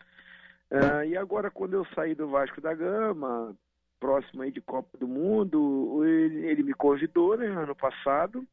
[0.71, 3.57] Uh, e agora, quando eu saí do Vasco da Gama,
[4.05, 8.47] próximo aí de Copa do Mundo, ele, ele me convidou, né, ano passado,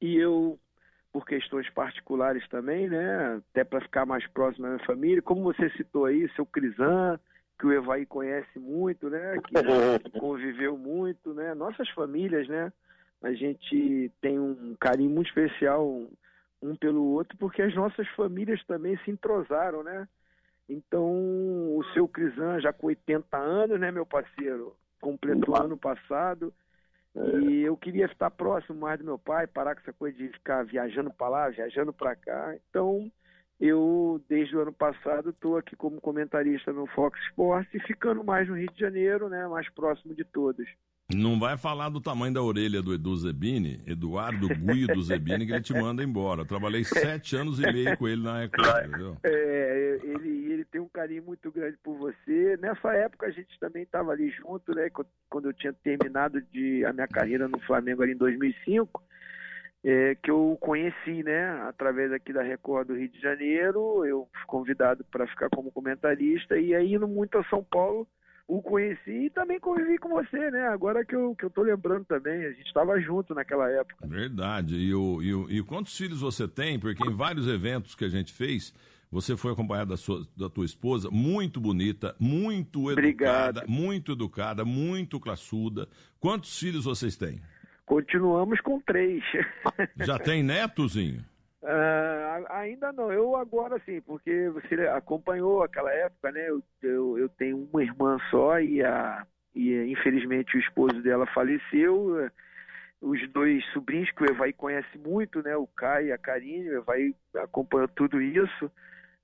[0.00, 0.58] e eu,
[1.12, 5.68] por questões particulares também, né, até para ficar mais próximo da minha família, como você
[5.76, 7.20] citou aí, seu Crisan,
[7.58, 9.36] que o Evaí conhece muito, né?
[9.46, 9.54] Que,
[10.10, 11.54] que conviveu muito, né?
[11.54, 12.72] Nossas famílias, né?
[13.22, 16.10] A gente tem um carinho muito especial um,
[16.60, 20.08] um pelo outro, porque as nossas famílias também se entrosaram, né?
[20.68, 21.04] Então,
[21.76, 24.74] o seu Crisan, já com 80 anos, né, meu parceiro?
[25.00, 26.52] Completou ano passado.
[27.14, 30.64] E eu queria estar próximo mais do meu pai, parar com essa coisa de ficar
[30.64, 32.56] viajando para lá, viajando para cá.
[32.68, 33.10] Então,
[33.60, 38.48] eu, desde o ano passado, estou aqui como comentarista no Fox Sports e ficando mais
[38.48, 40.66] no Rio de Janeiro, né, mais próximo de todos.
[41.12, 45.52] Não vai falar do tamanho da orelha do Edu Zebini, Eduardo Guio do Zebini, que
[45.52, 46.40] ele te manda embora.
[46.40, 49.16] Eu trabalhei sete anos e meio com ele na Record, entendeu?
[49.22, 52.56] É, ele, ele tem um carinho muito grande por você.
[52.56, 54.88] Nessa época a gente também estava ali junto, né?
[55.28, 59.02] Quando eu tinha terminado de, a minha carreira no Flamengo ali em 2005,
[59.84, 61.50] é, que eu conheci, né?
[61.68, 66.56] Através aqui da Record do Rio de Janeiro, eu fui convidado para ficar como comentarista
[66.56, 68.08] e aí indo muito a São Paulo
[68.46, 70.68] o conheci e também convivi com você, né?
[70.68, 74.06] Agora que eu, que eu tô lembrando também, a gente estava junto naquela época.
[74.06, 74.76] Verdade.
[74.76, 76.78] E, o, e, o, e quantos filhos você tem?
[76.78, 78.74] Porque em vários eventos que a gente fez,
[79.10, 83.70] você foi acompanhado da, sua, da tua esposa, muito bonita, muito educada, Obrigado.
[83.70, 85.88] muito educada, muito classuda.
[86.20, 87.40] Quantos filhos vocês têm?
[87.86, 89.22] Continuamos com três.
[90.04, 91.24] Já tem netozinho?
[91.64, 96.50] Uh, ainda não, eu agora sim, porque você acompanhou aquela época, né?
[96.50, 102.30] Eu, eu, eu, tenho uma irmã só e, a, e infelizmente o esposo dela faleceu.
[103.00, 105.56] Os dois sobrinhos que o Evaí conhece muito, né?
[105.56, 108.70] O Caio e a Karine, o Evaí acompanhou tudo isso.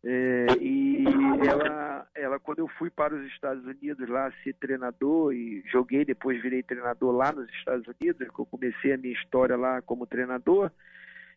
[0.03, 1.05] É, e
[1.47, 6.41] ela, ela, quando eu fui para os Estados Unidos lá ser treinador e joguei, depois
[6.41, 10.71] virei treinador lá nos Estados Unidos, que eu comecei a minha história lá como treinador,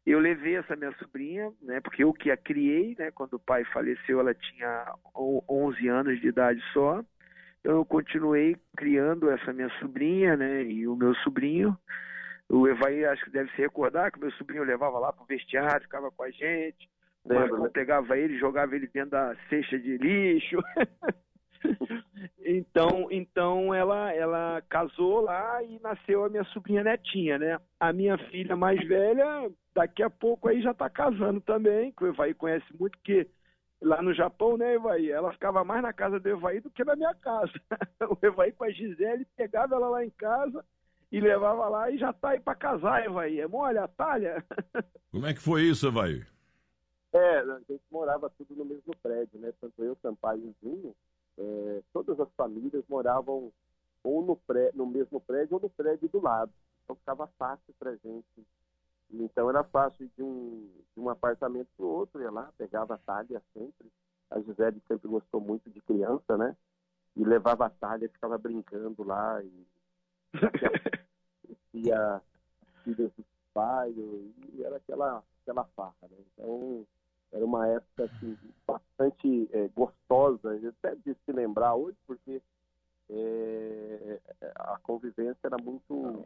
[0.05, 3.63] eu levei essa minha sobrinha, né, porque eu que a criei, né, quando o pai
[3.65, 7.03] faleceu ela tinha 11 anos de idade só,
[7.59, 11.77] então eu continuei criando essa minha sobrinha, né, e o meu sobrinho,
[12.49, 15.83] o Evaí acho que deve se recordar que o meu sobrinho levava lá pro vestiário,
[15.83, 16.89] ficava com a gente,
[17.23, 17.69] o Marcão né?
[17.73, 20.57] pegava ele, jogava ele dentro da cesta de lixo,
[22.45, 27.59] então, então ela, ela casou lá e nasceu a minha sobrinha netinha, né?
[27.79, 32.07] A minha filha mais velha, daqui a pouco aí já está casando também, que o
[32.07, 33.27] Evaí conhece muito, que
[33.81, 35.11] lá no Japão, né, Evaí?
[35.11, 37.51] Ela ficava mais na casa do Evaí do que na minha casa.
[38.09, 40.63] o Evaí com a Gisele pegava ela lá em casa
[41.11, 43.39] e levava lá e já tá aí para casar, Evaí.
[43.39, 44.43] É mole a talha?
[45.11, 46.23] Como é que foi isso, Evaí?
[47.13, 49.53] É, a gente morava tudo no mesmo prédio, né?
[49.61, 50.95] Tanto eu, Sampaio e Zinho,
[51.37, 53.51] é, todas as famílias moravam
[54.03, 56.51] ou no, pré, no mesmo prédio ou no prédio do lado.
[56.83, 58.45] Então ficava fácil para gente.
[59.11, 62.97] Então era fácil de um, de um apartamento para o outro, ia lá, pegava a
[62.97, 63.91] talha sempre.
[64.29, 66.55] A Gisele sempre gostou muito de criança, né?
[67.15, 69.67] E levava a talha, ficava brincando lá e
[71.73, 72.21] ia
[72.83, 76.17] filhas do pai, e era aquela, aquela farra, né?
[76.33, 76.85] Então
[77.33, 82.39] era uma época assim, bastante é, gostosa, até de se lembrar hoje, porque
[83.09, 84.19] é,
[84.55, 86.23] a convivência era muito,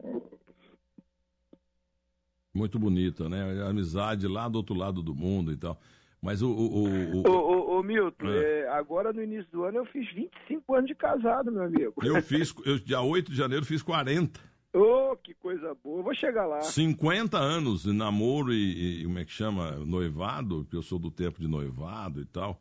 [2.54, 3.62] muito bonita, né?
[3.62, 5.78] A amizade lá do outro lado do mundo e tal.
[6.20, 6.50] Mas o.
[6.50, 7.28] O, o, o...
[7.28, 8.60] o, o Milton, é.
[8.60, 11.94] É, agora no início do ano eu fiz 25 anos de casado, meu amigo.
[12.02, 14.40] Eu fiz, eu, dia 8 de janeiro, fiz 40.
[14.74, 16.02] Oh, que coisa boa.
[16.02, 16.60] Vou chegar lá.
[16.60, 19.72] 50 anos de namoro e, e, como é que chama?
[19.72, 22.60] Noivado, que eu sou do tempo de noivado e tal.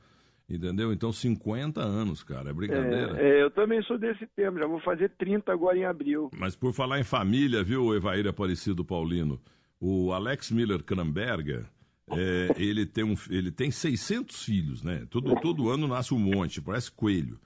[0.50, 0.94] Entendeu?
[0.94, 3.22] Então, 50 anos, cara, é brincadeira.
[3.22, 6.30] É, é, eu também sou desse tempo, já vou fazer 30 agora em abril.
[6.38, 9.42] Mas por falar em família, viu, Evair Aparecido Paulino?
[9.80, 11.66] O Alex Miller Kramberger,
[12.12, 15.06] é, ele, tem um, ele tem 600 filhos, né?
[15.10, 17.38] Todo, todo ano nasce um monte, parece coelho.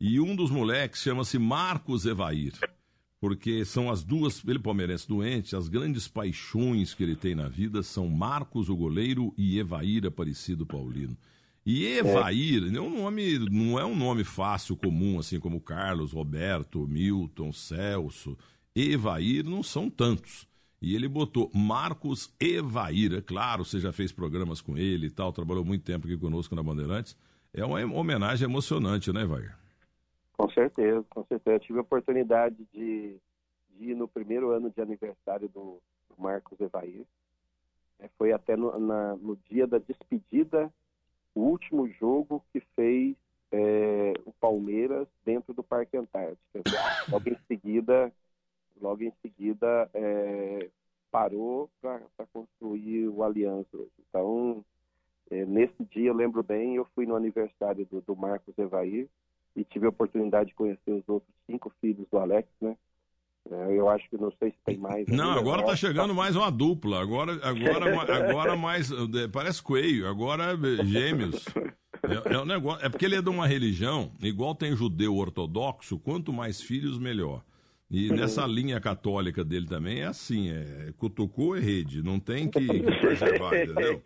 [0.00, 2.52] E um dos moleques chama-se Marcos Evair
[3.20, 7.82] porque são as duas, ele palmeirense doente, as grandes paixões que ele tem na vida
[7.82, 11.16] são Marcos, o goleiro, e Evair Aparecido Paulino.
[11.64, 12.80] E Evair é.
[12.80, 18.38] um nome, não é um nome fácil, comum, assim como Carlos, Roberto, Milton, Celso.
[18.74, 20.46] Evair não são tantos.
[20.80, 23.14] E ele botou Marcos Evair.
[23.14, 26.54] É claro, você já fez programas com ele e tal, trabalhou muito tempo aqui conosco
[26.54, 27.16] na Bandeirantes.
[27.52, 29.56] É uma homenagem emocionante, né, Evair?
[30.36, 31.56] Com certeza, com certeza.
[31.56, 33.18] Eu tive a oportunidade de,
[33.70, 37.06] de ir no primeiro ano de aniversário do, do Marcos Evair.
[37.98, 40.70] É, foi até no, na, no dia da despedida,
[41.34, 43.16] o último jogo que fez
[43.50, 46.62] é, o Palmeiras dentro do Parque Antártica.
[47.10, 48.12] Logo em seguida,
[48.80, 50.68] logo em seguida é,
[51.10, 53.78] parou para construir o Aliança.
[53.98, 54.64] Então,
[55.30, 59.08] é, nesse dia eu lembro bem, eu fui no aniversário do, do Marcos Evair
[59.56, 62.76] e tive a oportunidade de conhecer os outros cinco filhos do Alex, né?
[63.50, 65.06] É, eu acho que não sei se tem mais.
[65.06, 67.00] Não, agora está chegando mais uma dupla.
[67.00, 68.90] Agora, agora, agora mais.
[69.32, 71.44] Parece coelho, agora gêmeos.
[72.02, 75.98] É, é, um negócio, é porque ele é de uma religião, igual tem judeu ortodoxo,
[75.98, 77.42] quanto mais filhos, melhor.
[77.88, 82.60] E nessa linha católica dele também é assim, é cutucou é rede, não tem que
[83.00, 84.02] preservar, entendeu?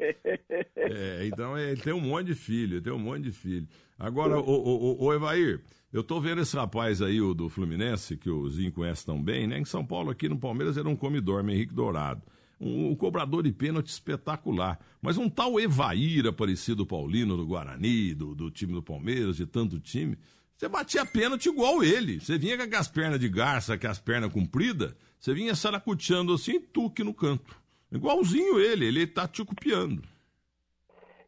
[0.76, 3.66] É, então é, ele tem um monte de filho, tem um monte de filho.
[3.98, 5.62] Agora, o, o, o, Evair,
[5.92, 9.46] eu tô vendo esse rapaz aí, o do Fluminense, que o Zinho conhece tão bem,
[9.46, 9.58] né?
[9.58, 12.22] Em São Paulo, aqui no Palmeiras, era um comidor, Henrique Dourado.
[12.60, 14.78] Um, um, cobrador de pênalti espetacular.
[15.00, 19.80] Mas um tal Evair, parecido Paulino do Guarani, do, do time do Palmeiras, de tanto
[19.80, 20.18] time,
[20.60, 22.20] você batia pênalti igual ele.
[22.20, 26.60] Você vinha com as pernas de garça, com as pernas compridas, você vinha saracuteando assim,
[26.60, 27.58] tuque no canto.
[27.90, 30.02] Igualzinho ele, ele tá te copiando.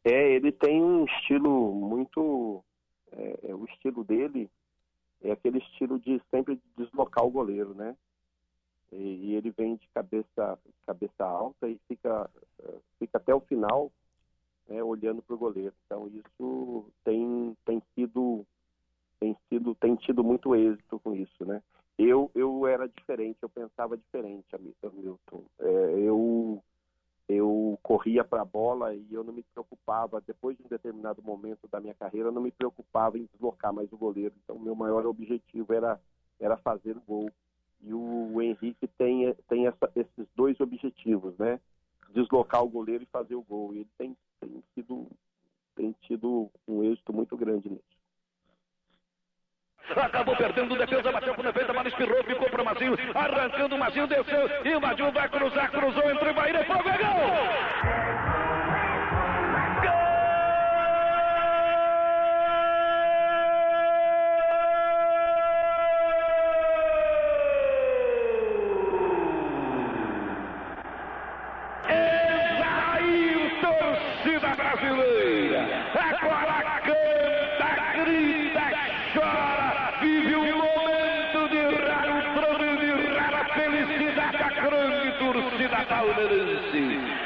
[0.04, 2.62] É, ele tem um estilo muito.
[3.10, 4.50] É, é, o estilo dele
[5.22, 7.96] é aquele estilo de sempre deslocar o goleiro, né?
[8.92, 12.28] E, e ele vem de cabeça, cabeça alta e fica,
[12.98, 13.90] fica até o final
[14.68, 15.72] né, olhando para o goleiro.
[15.86, 18.44] Então isso tem, tem sido
[19.22, 21.62] tem sido tem tido muito êxito com isso, né?
[21.96, 24.48] Eu eu era diferente, eu pensava diferente,
[24.92, 25.44] Milton.
[25.60, 26.60] É, eu
[27.28, 31.68] eu corria para a bola e eu não me preocupava, depois de um determinado momento
[31.70, 34.34] da minha carreira, eu não me preocupava em deslocar mais o goleiro.
[34.42, 36.00] Então, meu maior objetivo era,
[36.40, 37.30] era fazer o gol.
[37.80, 41.60] E o Henrique tem, tem essa, esses dois objetivos, né?
[42.10, 43.72] Deslocar o goleiro e fazer o gol.
[43.72, 45.06] E ele tem, tem, sido,
[45.74, 47.91] tem tido um êxito muito grande nisso.
[49.90, 54.48] Acabou perdendo defesa, bateu por defesa, bola espirrou, ficou para Mazinho, arrancando o Mazinho, desceu,
[54.64, 58.31] e o Mazinho vai cruzar, cruzou Bahia e fogo, é gol!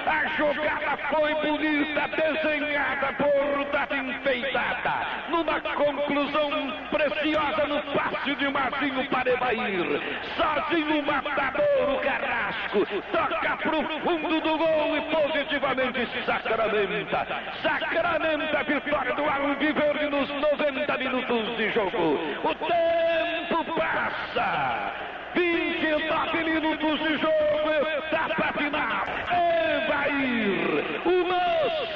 [0.07, 5.07] A jogada foi bonita, desenhada, bordada, enfeitada.
[5.29, 6.51] Numa conclusão
[6.91, 10.01] preciosa no passe de Marcinho para Evair.
[10.37, 12.87] Sozinho o matador, o Carrasco.
[13.13, 17.27] Toca pro fundo do gol e positivamente sacramenta.
[17.63, 22.19] Sacramenta a vitória do Alviverde nos 90 minutos de jogo.
[22.43, 24.93] O tempo passa.
[25.37, 28.46] 29 minutos de jogo, etapa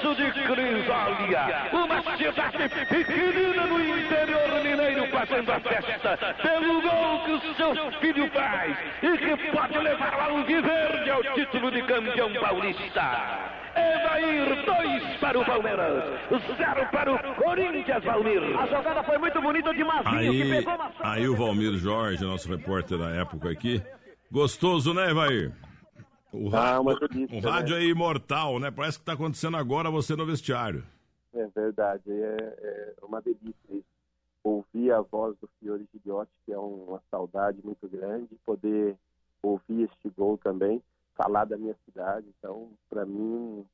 [0.00, 7.32] moço de Crisólia, uma cidade pequenina no interior mineiro fazendo a festa pelo gol que
[7.32, 12.32] o seu filho faz e que pode levar lá o Verde ao título de campeão
[12.34, 13.60] paulista.
[13.76, 16.04] Evair, dois para o Palmeiras,
[16.56, 18.42] zero para o Corinthians, Valmir.
[18.58, 20.90] A jogada foi muito bonita de Mazinho, aí, que pegou uma...
[21.00, 23.80] Aí o Valmir Jorge, nosso repórter da época aqui,
[24.30, 25.52] gostoso, né, Evair?
[26.32, 27.82] O, ah, delícia, o rádio né?
[27.82, 28.70] é imortal, né?
[28.70, 30.84] Parece que está acontecendo agora você no vestiário.
[31.32, 33.84] É verdade, é, é uma delícia isso.
[34.42, 38.96] Ouvir a voz do Fiore Gigliotti, que é uma saudade muito grande, poder
[39.42, 40.82] ouvir este gol também
[41.16, 42.26] falar da minha cidade.
[42.38, 43.64] Então, para mim,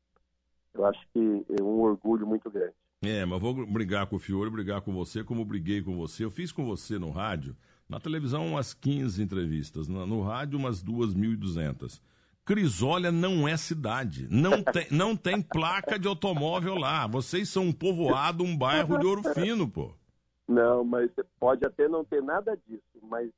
[0.74, 2.74] eu acho que é um orgulho muito grande.
[3.02, 6.24] É, mas vou brigar com o Fiore, brigar com você, como briguei com você.
[6.24, 7.56] Eu fiz com você no rádio,
[7.88, 12.00] na televisão umas 15 entrevistas, no rádio umas 2.200.
[12.46, 14.28] Crisólia não é cidade.
[14.30, 17.06] Não tem, não tem placa de automóvel lá.
[17.06, 19.92] Vocês são um povoado, um bairro de Ouro Fino, pô.
[20.48, 23.28] Não, mas pode até não ter nada disso, mas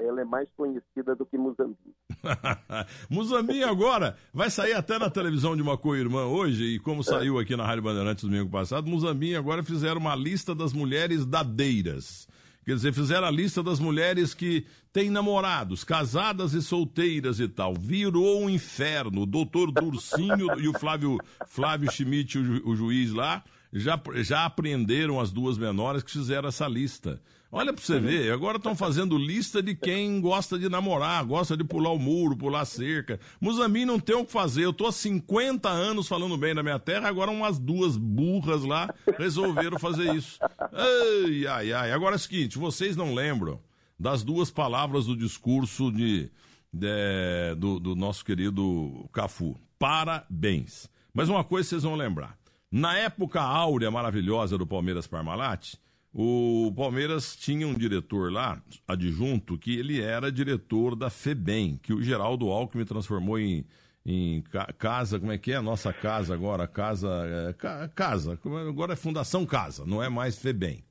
[0.00, 1.94] ela é mais conhecida do que Muzambique.
[3.08, 7.56] Muzambique agora vai sair até na televisão de uma co-irmã hoje, e como saiu aqui
[7.56, 12.28] na Rádio Bandeirantes domingo passado, Muzambique agora fizeram uma lista das mulheres dadeiras.
[12.66, 17.72] Quer dizer, fizeram a lista das mulheres que têm namorados, casadas e solteiras e tal.
[17.74, 19.22] Virou um inferno.
[19.22, 24.44] O doutor Durcinho e o Flávio, Flávio Schmidt, o, ju, o juiz lá, já, já
[24.44, 27.20] apreenderam as duas menores que fizeram essa lista.
[27.50, 31.62] Olha pra você ver, agora estão fazendo lista de quem gosta de namorar, gosta de
[31.62, 33.20] pular o muro, pular a cerca.
[33.40, 34.64] Muzambique não tem o que fazer.
[34.64, 38.92] Eu tô há 50 anos falando bem da minha terra, agora umas duas burras lá
[39.16, 40.38] resolveram fazer isso.
[40.72, 41.92] Ai, ai, ai.
[41.92, 43.60] Agora é o seguinte, vocês não lembram
[43.98, 46.30] das duas palavras do discurso de,
[46.72, 49.56] de do, do nosso querido Cafu.
[49.78, 50.90] Parabéns.
[51.14, 52.36] Mas uma coisa vocês vão lembrar.
[52.70, 55.76] Na época áurea maravilhosa do Palmeiras Parmalat,
[56.18, 58.58] O Palmeiras tinha um diretor lá,
[58.88, 63.66] adjunto, que ele era diretor da FEBEM, que o Geraldo Alckmin transformou em,
[64.06, 64.42] em
[64.78, 66.66] casa, como é que é a nossa casa agora?
[66.66, 67.06] Casa,
[67.50, 70.82] é, casa, agora é Fundação Casa, não é mais FEBEM.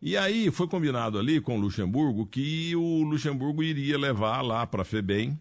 [0.00, 4.82] E aí foi combinado ali com o Luxemburgo que o Luxemburgo iria levar lá para
[4.82, 5.36] a FEBEM,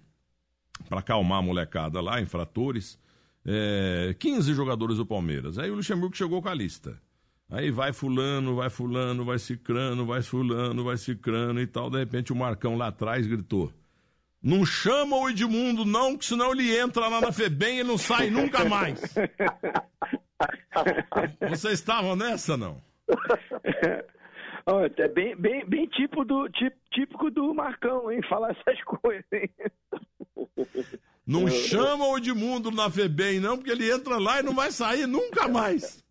[0.89, 2.97] para acalmar a molecada lá, infratores,
[3.45, 5.59] é, 15 jogadores do Palmeiras.
[5.59, 6.99] Aí o Luxemburgo chegou com a lista.
[7.49, 11.89] Aí vai fulano, vai fulano, vai cicrano, vai fulano, vai cicrano e tal.
[11.89, 13.71] De repente o Marcão lá atrás gritou:
[14.43, 18.29] Não chama o Edmundo, não, que senão ele entra lá na FEBEM e não sai
[18.29, 18.99] nunca mais.
[21.49, 22.81] Vocês estavam nessa, não?
[24.97, 26.49] é bem, bem, bem tipo do,
[26.91, 28.19] típico do Marcão, hein?
[28.29, 29.49] Falar essas coisas, hein?
[31.25, 35.07] Não chama o Edmundo na FEBEM, não, porque ele entra lá e não vai sair
[35.07, 36.05] nunca mais.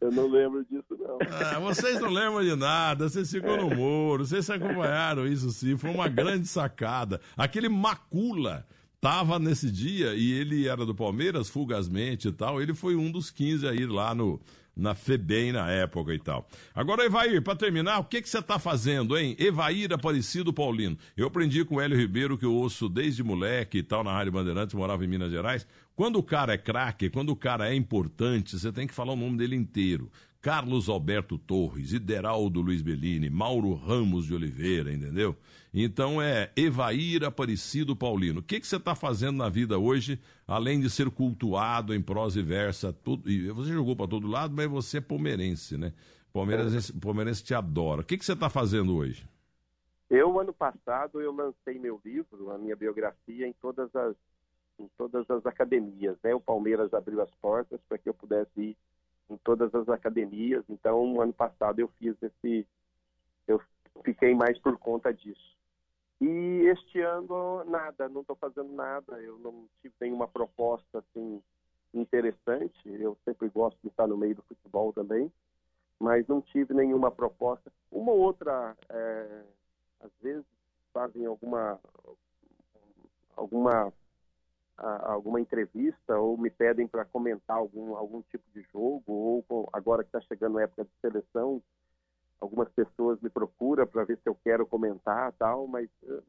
[0.00, 1.18] Eu não lembro disso, não.
[1.30, 5.90] Ah, vocês não lembram de nada, vocês ficam no muro, vocês acompanharam isso sim, foi
[5.90, 7.20] uma grande sacada.
[7.36, 8.66] Aquele Macula
[9.00, 13.30] tava nesse dia e ele era do Palmeiras, fugazmente e tal, ele foi um dos
[13.30, 14.40] 15 aí lá no,
[14.76, 16.48] na FEBEM na época e tal.
[16.74, 19.36] Agora, Evair, para terminar, o que, que você está fazendo, hein?
[19.38, 20.96] Evair Aparecido Paulino.
[21.16, 24.32] Eu aprendi com o Hélio Ribeiro, que eu ouço desde moleque e tal, na Rádio
[24.32, 25.66] Bandeirantes, morava em Minas Gerais.
[25.94, 29.16] Quando o cara é craque, quando o cara é importante, você tem que falar o
[29.16, 30.10] nome dele inteiro.
[30.40, 35.36] Carlos Alberto Torres, Ideraldo Luiz Bellini, Mauro Ramos de Oliveira, entendeu?
[35.72, 38.40] Então é Evair Aparecido Paulino.
[38.40, 40.18] O que, que você está fazendo na vida hoje,
[40.48, 42.90] além de ser cultuado em prosa e versa?
[42.90, 45.92] Tudo, e você jogou para todo lado, mas você é palmeirense, né?
[46.32, 48.00] Palmeirense, palmeirense te adora.
[48.00, 49.28] O que, que você está fazendo hoje?
[50.08, 54.16] Eu, ano passado, eu lancei meu livro, a minha biografia, em todas as,
[54.80, 56.16] em todas as academias.
[56.22, 56.34] Né?
[56.34, 58.76] O Palmeiras abriu as portas para que eu pudesse ir
[59.28, 60.64] em todas as academias.
[60.68, 62.66] Então, ano passado eu fiz esse,
[63.46, 63.60] eu
[64.04, 65.56] fiquei mais por conta disso.
[66.20, 69.20] E este ano nada, não estou fazendo nada.
[69.20, 71.42] Eu não tive nenhuma proposta assim
[71.94, 72.78] interessante.
[72.84, 75.32] Eu sempre gosto de estar no meio do futebol também,
[75.98, 77.72] mas não tive nenhuma proposta.
[77.90, 79.42] Uma ou outra, é,
[80.00, 80.44] às vezes
[80.92, 81.78] fazem alguma
[83.36, 83.92] alguma
[84.80, 90.08] alguma entrevista ou me pedem para comentar algum, algum tipo de jogo, ou agora que
[90.08, 91.62] está chegando a época de seleção,
[92.40, 96.22] algumas pessoas me procuram para ver se eu quero comentar tal, mas uh,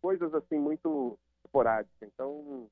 [0.00, 2.10] coisas assim muito esporádicas.
[2.12, 2.68] Então,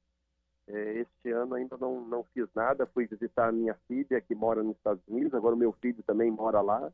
[0.66, 4.62] é, este ano ainda não, não fiz nada, fui visitar a minha filha que mora
[4.62, 6.92] nos Estados Unidos, agora o meu filho também mora lá.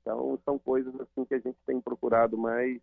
[0.00, 2.80] Então, são coisas assim que a gente tem procurado mais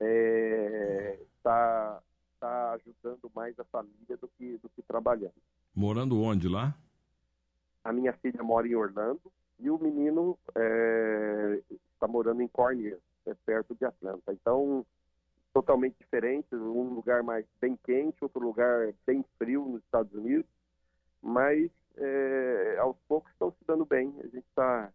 [0.00, 2.02] é, tá
[2.40, 5.34] está ajudando mais a família do que, do que trabalhando.
[5.74, 6.74] Morando onde lá?
[7.84, 9.20] A minha filha mora em Orlando
[9.58, 11.60] e o menino é,
[11.94, 14.32] está morando em Cornwall, é perto de Atlanta.
[14.32, 14.84] Então,
[15.52, 20.50] totalmente diferente, um lugar mais bem quente, outro lugar bem frio nos Estados Unidos,
[21.22, 24.14] mas é, aos poucos estão se dando bem.
[24.20, 24.90] A gente está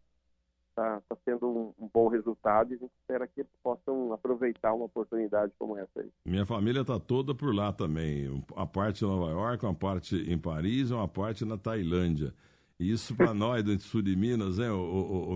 [0.75, 4.73] está tá sendo um, um, bom resultado e a gente espera que eles possam aproveitar
[4.73, 6.09] uma oportunidade como essa aí.
[6.25, 8.43] Minha família está toda por lá também.
[8.55, 12.33] A parte em Nova York, uma parte em Paris, uma parte na Tailândia.
[12.77, 14.69] Isso para nós do sul de Minas, né?
[14.69, 15.35] O, o, o,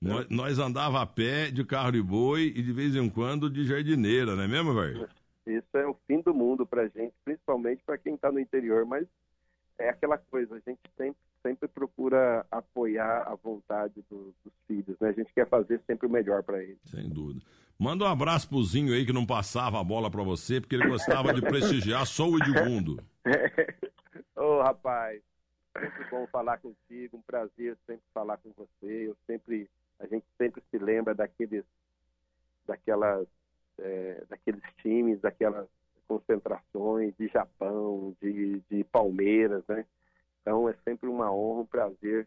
[0.00, 3.64] nós, nós andava a pé de carro de boi e de vez em quando de
[3.64, 5.08] jardineira, não é mesmo, velho?
[5.46, 9.06] Isso é o fim do mundo para gente, principalmente para quem está no interior, mas
[9.78, 15.08] é aquela coisa, a gente sempre sempre procura apoiar a vontade do, dos filhos, né?
[15.08, 16.78] A gente quer fazer sempre o melhor para eles.
[16.84, 17.40] Sem dúvida.
[17.78, 20.86] Manda um abraço pro Zinho aí que não passava a bola para você, porque ele
[20.86, 23.02] gostava de prestigiar só o Edmundo.
[24.36, 25.22] Ô, oh, rapaz,
[25.78, 29.08] sempre bom falar contigo, um prazer sempre falar com você.
[29.08, 29.68] Eu sempre,
[29.98, 31.64] a gente sempre se lembra daqueles,
[32.66, 33.26] daquelas,
[33.78, 35.66] é, daqueles times, daquelas
[36.06, 39.86] concentrações de Japão, de, de Palmeiras, né?
[40.40, 42.26] Então é sempre uma honra, um prazer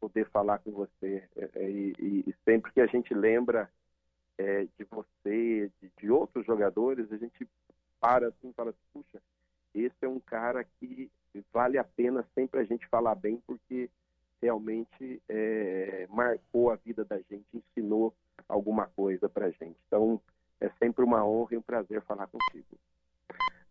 [0.00, 1.22] poder falar com você.
[1.36, 3.70] É, é, e, e, e sempre que a gente lembra
[4.36, 7.48] é, de você, de, de, outros jogadores, a gente
[8.00, 9.22] para assim e fala, assim, puxa,
[9.72, 11.08] esse é um cara que
[11.52, 13.88] vale a pena sempre a gente falar bem, porque
[14.40, 18.12] realmente é, marcou a vida da gente, ensinou
[18.48, 19.76] alguma coisa para gente.
[19.86, 20.20] Então,
[20.60, 22.66] é sempre uma honra e um prazer falar contigo.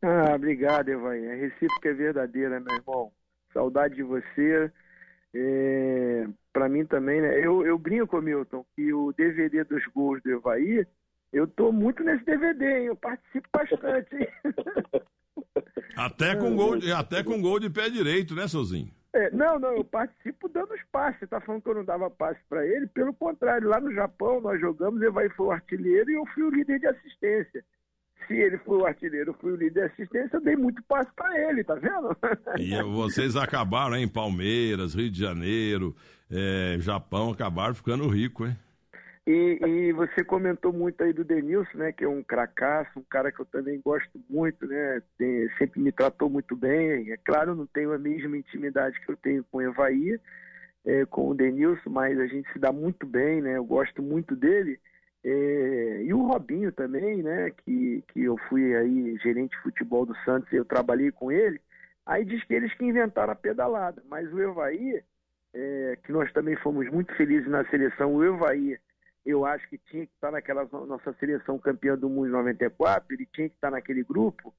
[0.02, 1.30] Ah, obrigado, Evaí.
[1.30, 3.12] A recíproca é verdadeira, meu irmão.
[3.54, 4.72] Saudade de você.
[5.34, 7.39] É, para mim também, né?
[7.39, 10.86] Eu, eu brinco, Milton, que o DVD dos gols do Evaí,
[11.32, 12.86] eu tô muito nesse DVD, hein?
[12.88, 14.28] Eu participo bastante, hein?
[15.95, 18.91] Até com, gol, até com gol de pé direito, né, Sozinho?
[19.14, 21.20] É, não, não, eu participo dando os passes.
[21.20, 22.88] Você está falando que eu não dava passe para ele?
[22.88, 26.43] Pelo contrário, lá no Japão nós jogamos, ele vai foi o artilheiro e eu fui
[26.43, 27.64] o líder de assistência.
[28.28, 31.49] Se ele foi o artilheiro, fui o líder de assistência, eu dei muito passe para
[31.49, 32.15] ele, tá vendo?
[32.57, 35.95] E vocês acabaram em Palmeiras, Rio de Janeiro,
[36.32, 38.55] é, Japão, acabaram ficando rico, hein?
[39.26, 41.91] E, e, você comentou muito aí do Denilson, né?
[41.91, 45.01] Que é um cracaço, um cara que eu também gosto muito, né?
[45.17, 47.11] Tem, sempre me tratou muito bem.
[47.11, 50.19] É claro, não tenho a mesma intimidade que eu tenho com o Evaí,
[50.84, 53.57] é, com o Denilson, mas a gente se dá muito bem, né?
[53.57, 54.80] Eu gosto muito dele.
[55.24, 57.51] É, e o Robinho também, né?
[57.51, 61.59] Que, que eu fui aí gerente de futebol do Santos e eu trabalhei com ele.
[62.05, 65.03] Aí diz que eles que inventaram a pedalada, mas o Evaí,
[65.53, 68.78] é, que nós também fomos muito felizes na seleção, o Evaí
[69.26, 73.28] eu acho que tinha que estar naquela nossa seleção campeã do mundo em 94, ele
[73.32, 74.53] tinha que estar naquele grupo,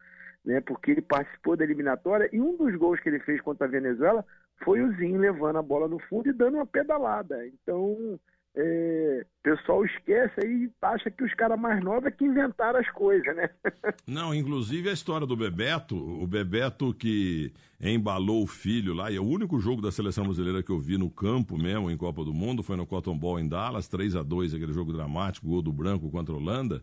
[0.45, 3.71] né, porque ele participou da eliminatória e um dos gols que ele fez contra a
[3.71, 4.25] Venezuela
[4.65, 7.45] foi o Zinho levando a bola no fundo e dando uma pedalada.
[7.47, 8.19] Então,
[8.55, 12.91] é, pessoal esquece aí e acha que os caras mais novos é que inventaram as
[12.91, 13.49] coisas, né?
[14.07, 19.21] Não, inclusive a história do Bebeto, o Bebeto que embalou o filho lá, e é
[19.21, 22.33] o único jogo da seleção brasileira que eu vi no campo mesmo, em Copa do
[22.33, 25.73] Mundo, foi no Cotton Ball em Dallas, 3 a 2 aquele jogo dramático, gol do
[25.73, 26.83] Branco contra a Holanda.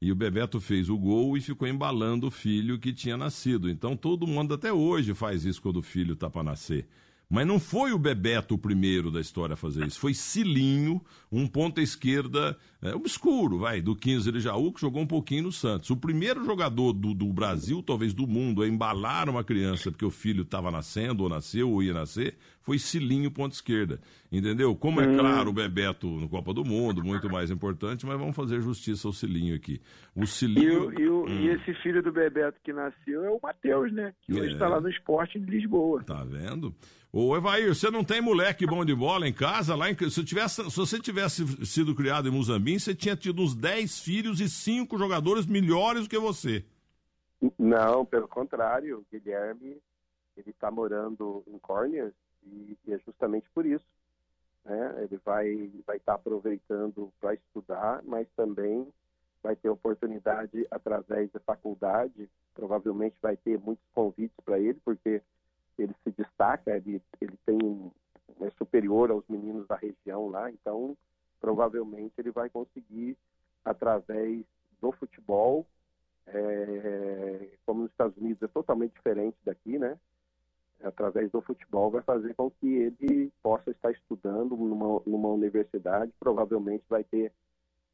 [0.00, 3.70] E o Bebeto fez o gol e ficou embalando o filho que tinha nascido.
[3.70, 6.86] Então todo mundo até hoje faz isso quando o filho está para nascer.
[7.28, 9.98] Mas não foi o Bebeto o primeiro da história a fazer isso.
[9.98, 12.56] Foi Cilinho, um ponta esquerda
[12.86, 15.90] é, obscuro, vai, do 15 de Jaú, que jogou um pouquinho no Santos.
[15.90, 20.10] O primeiro jogador do, do Brasil, talvez do mundo, a embalar uma criança porque o
[20.10, 24.00] filho estava nascendo, ou nasceu, ou ia nascer, foi Cilinho, ponta esquerda.
[24.30, 24.76] Entendeu?
[24.76, 25.16] Como é hum.
[25.16, 29.12] claro o Bebeto no Copa do Mundo, muito mais importante, mas vamos fazer justiça ao
[29.12, 29.80] Cilinho aqui.
[30.14, 30.92] O Cilinho.
[30.92, 31.40] E, o, e, o, hum.
[31.40, 34.12] e esse filho do Bebeto que nasceu é o Matheus, né?
[34.20, 34.68] Que hoje está é.
[34.68, 36.04] lá no esporte de Lisboa.
[36.04, 36.74] Tá vendo?
[37.18, 39.74] Ô, Evair, você não tem moleque bom de bola em casa?
[39.74, 43.54] Lá em, se, tivesse, se você tivesse sido criado em Muzambim, você tinha tido uns
[43.54, 46.62] 10 filhos e 5 jogadores melhores do que você.
[47.58, 48.98] Não, pelo contrário.
[48.98, 49.80] O Guilherme,
[50.36, 52.12] ele está morando em Corners
[52.44, 53.86] e, e, é justamente por isso.
[54.62, 55.04] Né?
[55.04, 58.86] Ele vai estar vai tá aproveitando para estudar, mas também
[59.42, 62.28] vai ter oportunidade através da faculdade.
[62.52, 65.22] Provavelmente vai ter muitos convites para ele, porque
[65.78, 67.92] ele se destaca, ele, ele tem
[68.40, 70.96] é superior aos meninos da região lá, então
[71.40, 73.16] provavelmente ele vai conseguir
[73.64, 74.44] através
[74.80, 75.66] do futebol,
[76.26, 79.98] é, como nos Estados Unidos é totalmente diferente daqui, né?
[80.82, 86.84] Através do futebol vai fazer com que ele possa estar estudando numa, numa universidade, provavelmente
[86.88, 87.32] vai ter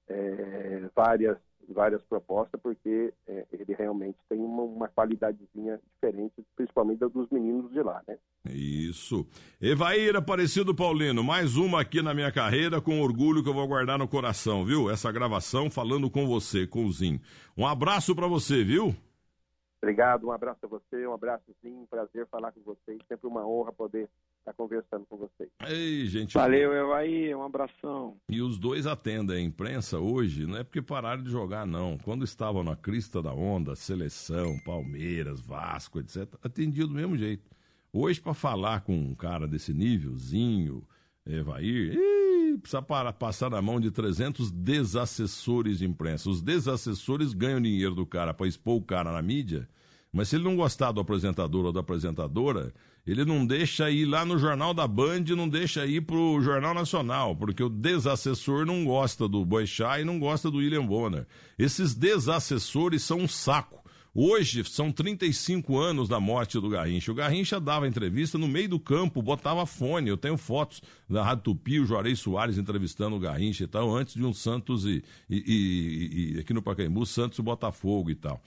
[0.08, 1.38] é, várias
[1.68, 7.82] várias propostas, porque é, ele realmente tem uma, uma qualidadezinha diferente, principalmente dos meninos de
[7.82, 8.18] lá, né?
[8.48, 9.26] Isso.
[9.60, 13.98] Evair Aparecido Paulino, mais uma aqui na minha carreira, com orgulho que eu vou guardar
[13.98, 14.90] no coração, viu?
[14.90, 17.20] Essa gravação falando com você, com o Zinho.
[17.56, 18.94] Um abraço para você, viu?
[19.82, 23.72] Obrigado, um abraço a você, um abraço sim, prazer falar com vocês, sempre uma honra
[23.72, 24.08] poder
[24.42, 25.48] estar conversando com vocês.
[25.66, 26.34] Ei, gente.
[26.34, 28.16] Valeu, eu aí, um abração.
[28.28, 31.96] E os dois atendem a imprensa hoje, não é porque pararam de jogar, não.
[31.98, 37.50] Quando estavam na crista da onda, seleção, Palmeiras, Vasco, etc., atendia do mesmo jeito.
[37.92, 40.86] Hoje, para falar com um cara desse nívelzinho,
[41.24, 46.28] Evair, ih, precisa parar, passar na mão de 300 desassessores de imprensa.
[46.28, 49.68] Os desassessores ganham dinheiro do cara para expor o cara na mídia,
[50.12, 52.74] mas se ele não gostar do apresentador ou da apresentadora,
[53.06, 57.34] ele não deixa ir lá no Jornal da Band, não deixa ir pro Jornal Nacional,
[57.34, 61.26] porque o desassessor não gosta do Boixá e não gosta do William Bonner.
[61.58, 63.82] Esses desassessores são um saco.
[64.14, 67.10] Hoje são 35 anos da morte do Garrincha.
[67.10, 70.10] O Garrincha dava entrevista no meio do campo, botava fone.
[70.10, 74.14] Eu tenho fotos da Rádio Tupi, o Juarez Soares entrevistando o Garrincha e tal, antes
[74.14, 78.42] de um Santos e, e, e, e aqui no Pacaembu, Santos e Botafogo e tal.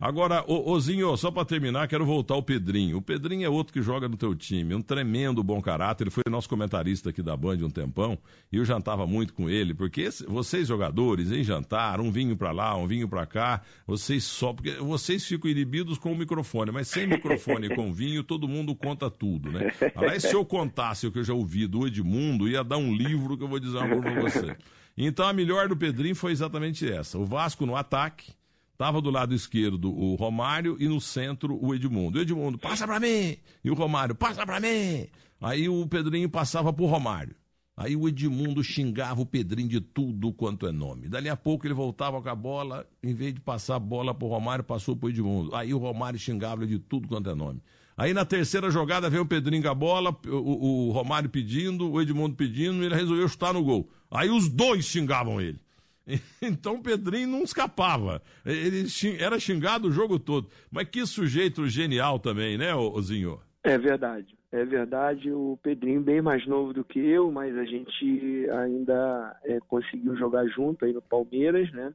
[0.00, 2.96] Agora, ô, Ozinho, só para terminar, quero voltar ao Pedrinho.
[2.96, 6.04] O Pedrinho é outro que joga no teu time, um tremendo bom caráter.
[6.04, 8.16] Ele foi nosso comentarista aqui da Band um tempão
[8.50, 12.74] e eu jantava muito com ele, porque vocês jogadores, em jantar, um vinho para lá,
[12.78, 14.54] um vinho para cá, vocês só.
[14.54, 18.74] Porque vocês ficam inibidos com o microfone, mas sem microfone e com vinho, todo mundo
[18.74, 19.70] conta tudo, né?
[19.94, 23.36] Aliás, se eu contasse o que eu já ouvi do Edmundo, ia dar um livro
[23.36, 24.56] que eu vou dizer uma pra você.
[24.96, 27.18] Então a melhor do Pedrinho foi exatamente essa.
[27.18, 28.32] O Vasco no ataque
[28.80, 32.18] Estava do lado esquerdo o Romário e no centro o Edmundo.
[32.18, 33.36] O Edmundo, passa para mim!
[33.62, 35.06] E o Romário, passa para mim!
[35.38, 37.36] Aí o Pedrinho passava pro Romário.
[37.76, 41.10] Aí o Edmundo xingava o Pedrinho de tudo quanto é nome.
[41.10, 44.28] Dali a pouco ele voltava com a bola, em vez de passar a bola pro
[44.28, 45.54] Romário, passou pro Edmundo.
[45.54, 47.60] Aí o Romário xingava ele de tudo quanto é nome.
[47.98, 52.00] Aí na terceira jogada vem o Pedrinho com a bola, o, o Romário pedindo, o
[52.00, 53.90] Edmundo pedindo, e ele resolveu chutar no gol.
[54.10, 55.60] Aí os dois xingavam ele.
[56.42, 58.22] Então o Pedrinho não escapava.
[58.44, 58.86] Ele
[59.18, 60.48] era xingado o jogo todo.
[60.70, 63.40] Mas que sujeito genial também, né, Ozinho?
[63.62, 64.38] É verdade.
[64.52, 69.60] É verdade, o Pedrinho bem mais novo do que eu, mas a gente ainda é,
[69.60, 71.94] conseguiu jogar junto aí no Palmeiras, né?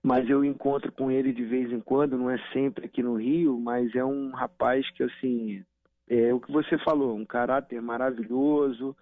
[0.00, 3.58] Mas eu encontro com ele de vez em quando, não é sempre aqui no Rio,
[3.58, 5.64] mas é um rapaz que, assim,
[6.08, 8.96] é o que você falou, um caráter maravilhoso,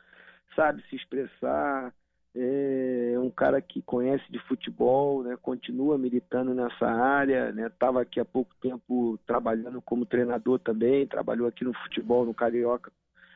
[0.57, 1.93] sabe se expressar,
[2.35, 8.21] é um cara que conhece de futebol, né, continua militando nessa área, estava né, aqui
[8.21, 12.93] há pouco tempo trabalhando como treinador também, trabalhou aqui no futebol, no Carioca,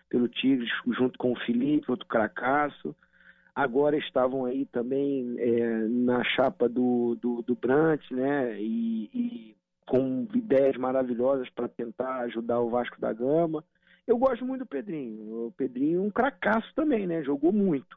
[0.08, 2.94] pelo Tigres, junto com o Felipe, outro cracaço.
[3.54, 10.26] Agora estavam aí também é, na chapa do, do, do Brant, né, e, e com
[10.34, 13.64] ideias maravilhosas para tentar ajudar o Vasco da Gama.
[14.06, 15.46] Eu gosto muito do Pedrinho.
[15.46, 17.22] O Pedrinho é um cracaço também, né?
[17.22, 17.96] Jogou muito.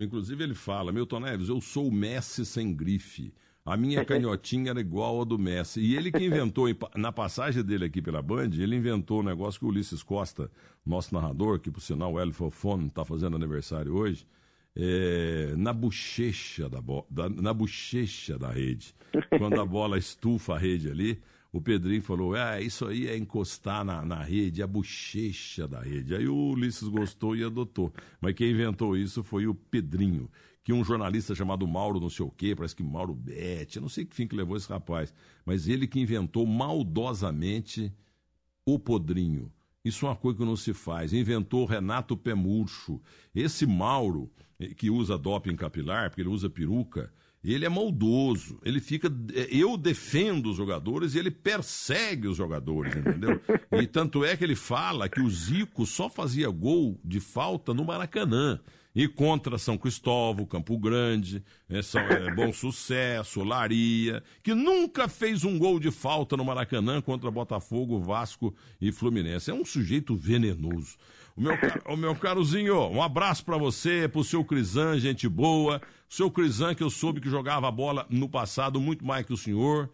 [0.00, 3.32] Inclusive ele fala, Milton Neves, eu sou o Messi sem grife.
[3.64, 5.80] A minha canhotinha era igual a do Messi.
[5.80, 6.66] E ele que inventou,
[6.96, 10.50] na passagem dele aqui pela Band, ele inventou um negócio que o Ulisses Costa,
[10.84, 14.26] nosso narrador, que por sinal o Hélio Fofone está fazendo aniversário hoje,
[14.76, 18.94] é, na bochecha da, da, na bochecha da rede.
[19.38, 21.22] Quando a bola estufa a rede ali,
[21.54, 26.12] o Pedrinho falou: é, isso aí é encostar na, na rede, a bochecha da rede.
[26.12, 27.94] Aí o Ulisses gostou e adotou.
[28.20, 30.28] Mas quem inventou isso foi o Pedrinho,
[30.64, 34.04] que um jornalista chamado Mauro não sei o quê, parece que Mauro Betti, não sei
[34.04, 35.14] que fim que levou esse rapaz,
[35.46, 37.94] mas ele que inventou maldosamente
[38.66, 39.52] o podrinho.
[39.84, 41.12] Isso é uma coisa que não se faz.
[41.12, 43.00] Inventou Renato Pemurcho.
[43.32, 44.28] Esse Mauro,
[44.58, 47.12] eh, que usa doping capilar, porque ele usa peruca,
[47.52, 49.12] ele é maldoso, ele fica.
[49.50, 53.40] Eu defendo os jogadores e ele persegue os jogadores, entendeu?
[53.72, 57.84] E tanto é que ele fala que o Zico só fazia gol de falta no
[57.84, 58.60] Maracanã.
[58.94, 65.42] E contra São Cristóvão, Campo Grande, é, São, é, Bom Sucesso, Laria, que nunca fez
[65.42, 69.50] um gol de falta no Maracanã contra Botafogo, Vasco e Fluminense.
[69.50, 70.96] É um sujeito venenoso.
[71.36, 71.52] O meu,
[71.86, 75.80] o meu carozinho, um abraço para você, pro seu Crisan, gente boa.
[76.08, 79.36] O seu Crisan, que eu soube que jogava bola no passado muito mais que o
[79.36, 79.90] senhor.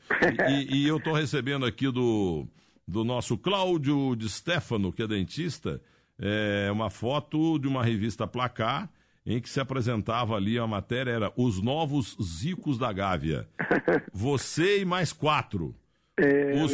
[0.50, 2.46] E, e eu tô recebendo aqui do,
[2.86, 5.80] do nosso Cláudio de Stefano, que é dentista,
[6.18, 8.90] é, uma foto de uma revista Placar,
[9.24, 13.48] em que se apresentava ali a matéria, era Os Novos Zicos da Gávea.
[14.12, 15.74] Você e mais quatro.
[16.18, 16.72] É, os.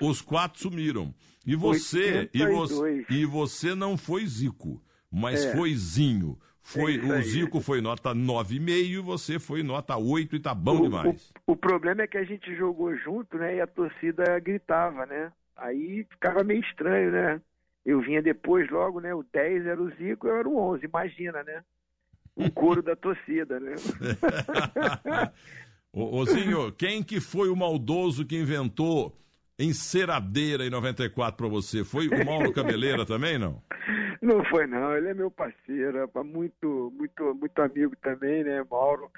[0.00, 1.14] O, os quatro sumiram.
[1.46, 5.56] E você, e você, e você não foi Zico, mas é.
[5.56, 6.38] foi Zinho.
[6.62, 10.78] Foi, é o Zico foi nota 9,5 e você foi nota 8 e tá bom
[10.78, 11.32] o, demais.
[11.46, 13.56] O, o, problema é que a gente jogou junto, né?
[13.56, 15.32] E a torcida gritava, né?
[15.56, 17.40] Aí ficava meio estranho, né?
[17.84, 19.12] Eu vinha depois logo, né?
[19.12, 21.64] O 10 era o Zico, eu era o 11, imagina, né?
[22.36, 23.74] O coro da torcida, né?
[25.92, 29.18] ô Zinho, quem que foi o maldoso que inventou
[29.62, 31.84] enceradeira em 94 para você.
[31.84, 33.62] Foi o Mauro Cabeleira também, não?
[34.22, 34.96] Não foi, não.
[34.96, 39.10] Ele é meu parceiro, muito, muito, muito amigo também, né, Mauro?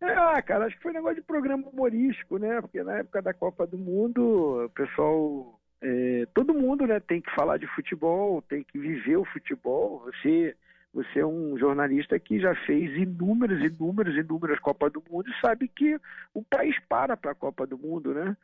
[0.00, 2.60] É, ah, cara, acho que foi um negócio de programa humorístico, né?
[2.60, 5.58] Porque na época da Copa do Mundo, o pessoal.
[5.82, 10.04] É, todo mundo né, tem que falar de futebol, tem que viver o futebol.
[10.06, 10.56] Você,
[10.92, 15.68] você é um jornalista que já fez inúmeras, inúmeras, inúmeras Copas do Mundo e sabe
[15.68, 15.98] que
[16.32, 18.36] o país para para a Copa do Mundo, né?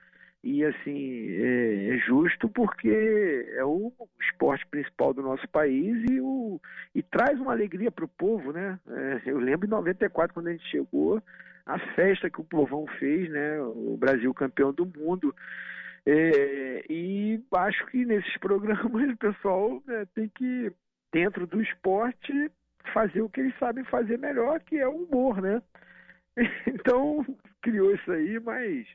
[0.43, 6.61] E assim é, é, justo porque é o esporte principal do nosso país e, o,
[6.95, 8.79] e traz uma alegria para o povo, né?
[8.89, 11.23] É, eu lembro em 94 quando a gente chegou
[11.65, 13.61] a festa que o povão fez, né?
[13.61, 15.33] O Brasil campeão do mundo
[16.05, 20.73] é, e acho que nesses programas o pessoal né, tem que
[21.13, 22.51] dentro do esporte
[22.93, 25.63] fazer o que eles sabem fazer melhor, que é o humor, né?
[26.67, 27.25] Então
[27.61, 28.87] criou isso aí, mas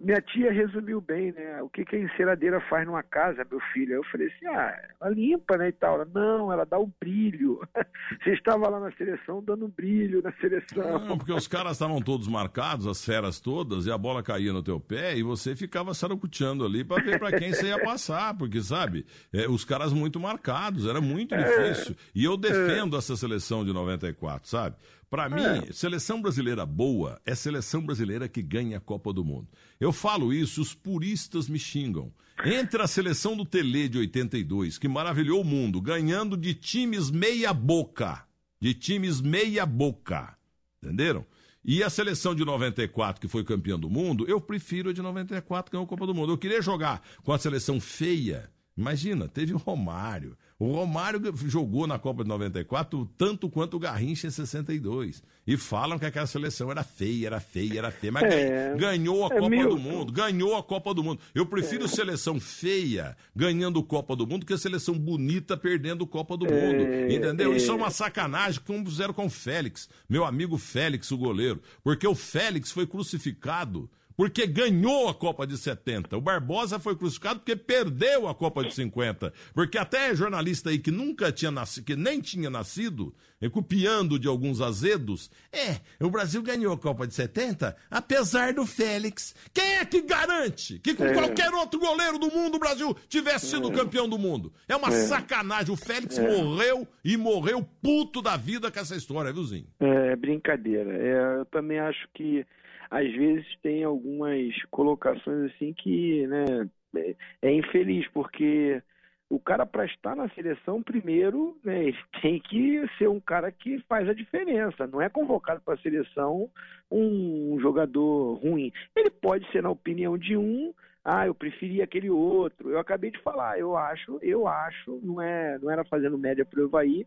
[0.00, 1.62] minha tia resumiu bem, né?
[1.62, 3.94] O que, que a enceradeira faz numa casa, meu filho?
[3.94, 5.94] Eu falei assim, ah, ela limpa, né, e tal.
[5.94, 7.60] Ela, não, ela dá o brilho.
[8.22, 11.06] Você estava lá na seleção dando brilho na seleção.
[11.06, 14.62] Não, porque os caras estavam todos marcados, as feras todas, e a bola caía no
[14.62, 18.60] teu pé, e você ficava sarucuteando ali para ver para quem você ia passar, porque,
[18.60, 21.38] sabe, é, os caras muito marcados, era muito é.
[21.38, 21.94] difícil.
[22.14, 22.98] E eu defendo é.
[22.98, 24.76] essa seleção de 94, sabe?
[25.14, 25.72] Para mim, é.
[25.72, 29.46] seleção brasileira boa é seleção brasileira que ganha a Copa do Mundo.
[29.78, 32.12] Eu falo isso, os puristas me xingam.
[32.44, 37.52] Entre a seleção do Tele de 82, que maravilhou o mundo, ganhando de times meia
[37.52, 38.26] boca,
[38.60, 40.36] de times meia boca,
[40.82, 41.24] entenderam?
[41.64, 45.70] E a seleção de 94, que foi campeã do mundo, eu prefiro a de 94
[45.70, 46.32] que ganhou a Copa do Mundo.
[46.32, 48.50] Eu queria jogar com a seleção feia.
[48.76, 54.26] Imagina, teve o Romário, o Romário jogou na Copa de 94 tanto quanto o Garrincha
[54.26, 55.22] em 62.
[55.46, 58.10] E falam que aquela seleção era feia, era feia, era feia.
[58.10, 60.12] Mas é, ganhou a é Copa do Mundo.
[60.12, 61.20] Ganhou a Copa do Mundo.
[61.34, 61.88] Eu prefiro é.
[61.88, 66.82] seleção feia ganhando Copa do Mundo que a seleção bonita perdendo Copa do Mundo.
[66.82, 67.54] É, entendeu?
[67.54, 69.86] Isso é uma sacanagem que fizeram com o Félix.
[70.08, 71.60] Meu amigo Félix, o goleiro.
[71.82, 76.16] Porque o Félix foi crucificado porque ganhou a Copa de 70.
[76.16, 79.32] O Barbosa foi crucificado porque perdeu a Copa de 50.
[79.52, 83.14] Porque até jornalista aí que nunca tinha nascido, que nem tinha nascido,
[83.50, 89.34] copiando de alguns azedos, é, o Brasil ganhou a Copa de 70, apesar do Félix.
[89.52, 91.12] Quem é que garante que com é.
[91.12, 93.74] qualquer outro goleiro do mundo o Brasil tivesse sido é.
[93.74, 94.52] campeão do mundo?
[94.68, 95.06] É uma é.
[95.06, 95.72] sacanagem.
[95.72, 96.22] O Félix é.
[96.22, 99.66] morreu e morreu puto da vida com essa história, viu, Zinho?
[99.80, 100.92] É brincadeira.
[100.92, 102.46] É, eu também acho que
[102.90, 108.82] às vezes tem algumas colocações assim que né, é, é infeliz, porque
[109.28, 114.08] o cara para estar na seleção, primeiro, né, tem que ser um cara que faz
[114.08, 114.86] a diferença.
[114.86, 116.48] Não é convocado para a seleção
[116.90, 118.72] um jogador ruim.
[118.94, 120.72] Ele pode ser, na opinião de um,
[121.04, 122.70] ah, eu preferia aquele outro.
[122.70, 126.60] Eu acabei de falar, eu acho, eu acho, não é, não era fazendo média para
[126.60, 127.06] o Evaí,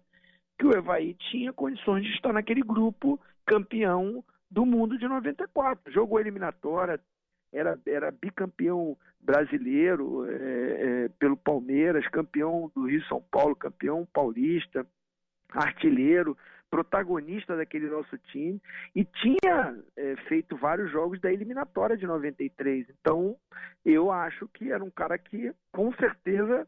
[0.57, 5.91] que o Evaí tinha condições de estar naquele grupo campeão do mundo de 94.
[5.91, 6.99] Jogou eliminatória,
[7.51, 14.85] era, era bicampeão brasileiro é, é, pelo Palmeiras, campeão do Rio São Paulo, campeão paulista,
[15.49, 16.37] artilheiro,
[16.69, 18.61] protagonista daquele nosso time
[18.95, 22.87] e tinha é, feito vários jogos da eliminatória de 93.
[22.89, 23.37] Então,
[23.85, 26.67] eu acho que era um cara que com certeza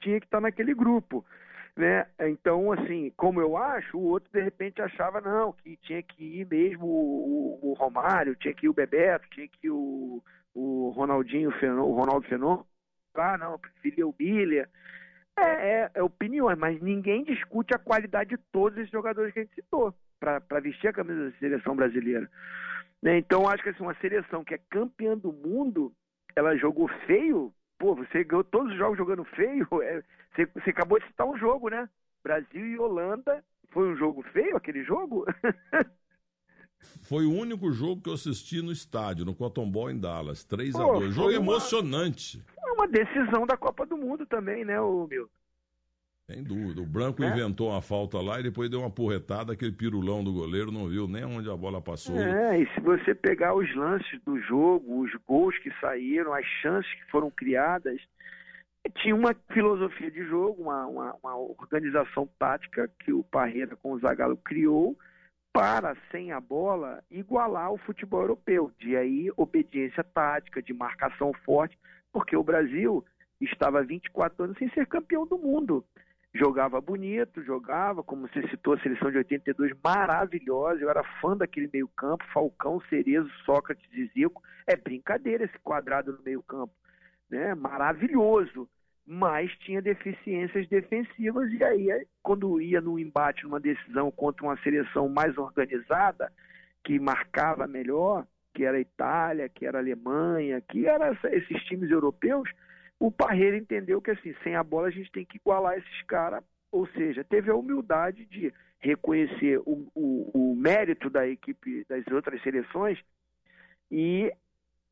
[0.00, 1.24] tinha que estar naquele grupo
[1.76, 2.06] né?
[2.20, 6.46] Então, assim, como eu acho, o outro de repente achava não, que tinha que ir
[6.46, 10.22] mesmo o, o, Romário, tinha que ir o Bebeto, tinha que ir o,
[10.54, 12.66] o Ronaldinho, o Ronaldo Fenômeno.
[13.14, 14.68] Ah, não, preferia o Bilha.
[15.38, 19.42] É, é, é opiniões, mas ninguém discute a qualidade de todos esses jogadores que a
[19.42, 22.30] gente citou para vestir a camisa da seleção brasileira.
[23.02, 23.18] Né?
[23.18, 25.92] Então, acho que assim, uma seleção que é campeã do mundo,
[26.36, 27.52] ela jogou feio,
[27.82, 31.36] pô, você ganhou todos os jogos jogando feio, é, você, você acabou de citar um
[31.36, 31.88] jogo, né?
[32.22, 33.44] Brasil e Holanda.
[33.70, 35.26] Foi um jogo feio aquele jogo?
[37.08, 40.42] Foi o único jogo que eu assisti no estádio, no Cotton Ball em Dallas.
[40.44, 42.42] 3 a 2 Jogo uma, emocionante.
[42.60, 45.30] Foi uma decisão da Copa do Mundo também, né, o meu?
[46.32, 46.80] Sem dúvida.
[46.80, 47.28] O Branco é?
[47.28, 51.06] inventou uma falta lá e depois deu uma porretada, aquele pirulão do goleiro não viu
[51.06, 52.16] nem onde a bola passou.
[52.16, 56.90] É, e se você pegar os lances do jogo, os gols que saíram, as chances
[56.94, 58.00] que foram criadas,
[58.96, 63.98] tinha uma filosofia de jogo, uma, uma, uma organização tática que o Parreira com o
[63.98, 64.96] Zagallo criou
[65.52, 68.72] para, sem a bola, igualar o futebol europeu.
[68.78, 71.78] De aí, obediência tática, de marcação forte,
[72.10, 73.04] porque o Brasil
[73.38, 75.84] estava 24 anos sem ser campeão do mundo
[76.34, 81.68] jogava bonito, jogava, como você citou, a seleção de 82 maravilhosa, eu era fã daquele
[81.72, 86.72] meio campo, Falcão, Cerezo, Sócrates e Zico, é brincadeira esse quadrado no meio campo,
[87.30, 87.54] né?
[87.54, 88.68] maravilhoso,
[89.06, 95.08] mas tinha deficiências defensivas e aí quando ia no embate, numa decisão contra uma seleção
[95.08, 96.32] mais organizada,
[96.84, 101.90] que marcava melhor, que era a Itália, que era a Alemanha, que eram esses times
[101.90, 102.48] europeus,
[103.02, 106.44] o Parreira entendeu que assim, sem a bola a gente tem que igualar esses caras,
[106.70, 112.40] ou seja, teve a humildade de reconhecer o, o, o mérito da equipe das outras
[112.42, 113.00] seleções
[113.90, 114.32] e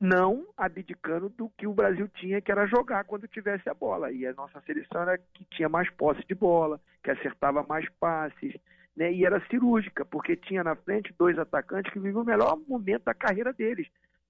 [0.00, 4.10] não abdicando do que o Brasil tinha, que era jogar quando tivesse a bola.
[4.10, 8.56] E a nossa seleção era que tinha mais posse de bola, que acertava mais passes,
[8.96, 9.12] né?
[9.12, 13.14] E era cirúrgica, porque tinha na frente dois atacantes que viviam o melhor momento da
[13.14, 13.86] carreira deles,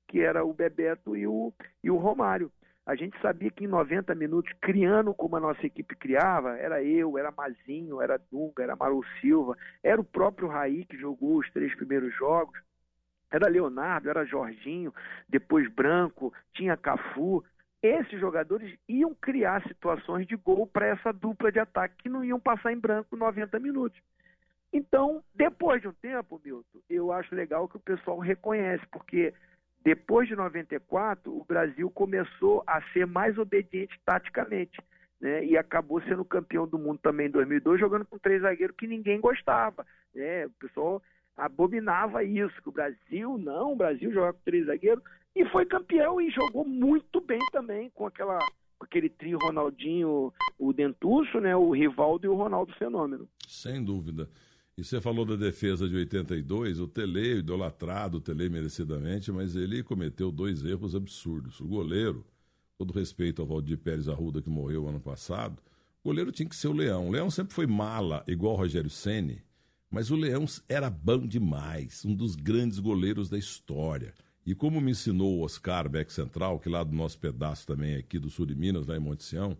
[0.07, 1.51] que era o Bebeto e o,
[1.83, 2.53] e o Romário.
[2.91, 7.16] A gente sabia que em 90 minutos, criando como a nossa equipe criava, era eu,
[7.16, 11.72] era Mazinho, era Dunga, era Maru Silva, era o próprio Raí que jogou os três
[11.76, 12.61] primeiros jogos,
[13.30, 14.93] era Leonardo, era Jorginho,
[15.28, 17.45] depois Branco, tinha Cafu.
[17.80, 22.41] Esses jogadores iam criar situações de gol para essa dupla de ataque que não iam
[22.41, 24.01] passar em branco 90 minutos.
[24.72, 29.32] Então, depois de um tempo, Milton, eu acho legal que o pessoal reconhece, porque
[29.83, 34.78] depois de 94, o Brasil começou a ser mais obediente taticamente.
[35.20, 38.87] Né, e acabou sendo campeão do mundo também em 2002, jogando com três zagueiros que
[38.87, 39.85] ninguém gostava.
[40.14, 40.47] Né?
[40.47, 41.03] O pessoal
[41.37, 45.05] abominava isso, que o Brasil, não, o Brasil jogava com três zagueiros,
[45.37, 48.39] e foi campeão e jogou muito bem também com aquela
[48.78, 53.28] com aquele trio Ronaldinho, o Dentuço, né, o Rivaldo e o Ronaldo Fenômeno.
[53.47, 54.26] Sem dúvida.
[54.81, 59.83] E você falou da defesa de 82, o Tele, idolatrado, o Tele merecidamente, mas ele
[59.83, 61.61] cometeu dois erros absurdos.
[61.61, 62.24] O goleiro,
[62.78, 65.61] todo respeito ao Valdir Pérez Arruda, que morreu ano passado,
[66.03, 67.09] o goleiro tinha que ser o Leão.
[67.09, 69.43] O Leão sempre foi mala, igual o Rogério Ceni,
[69.91, 74.14] mas o Leão era bom demais, um dos grandes goleiros da história.
[74.47, 78.18] E como me ensinou o Oscar Beck Central, que lá do nosso pedaço também aqui
[78.18, 79.59] do sul de Minas, lá em Monte Sião,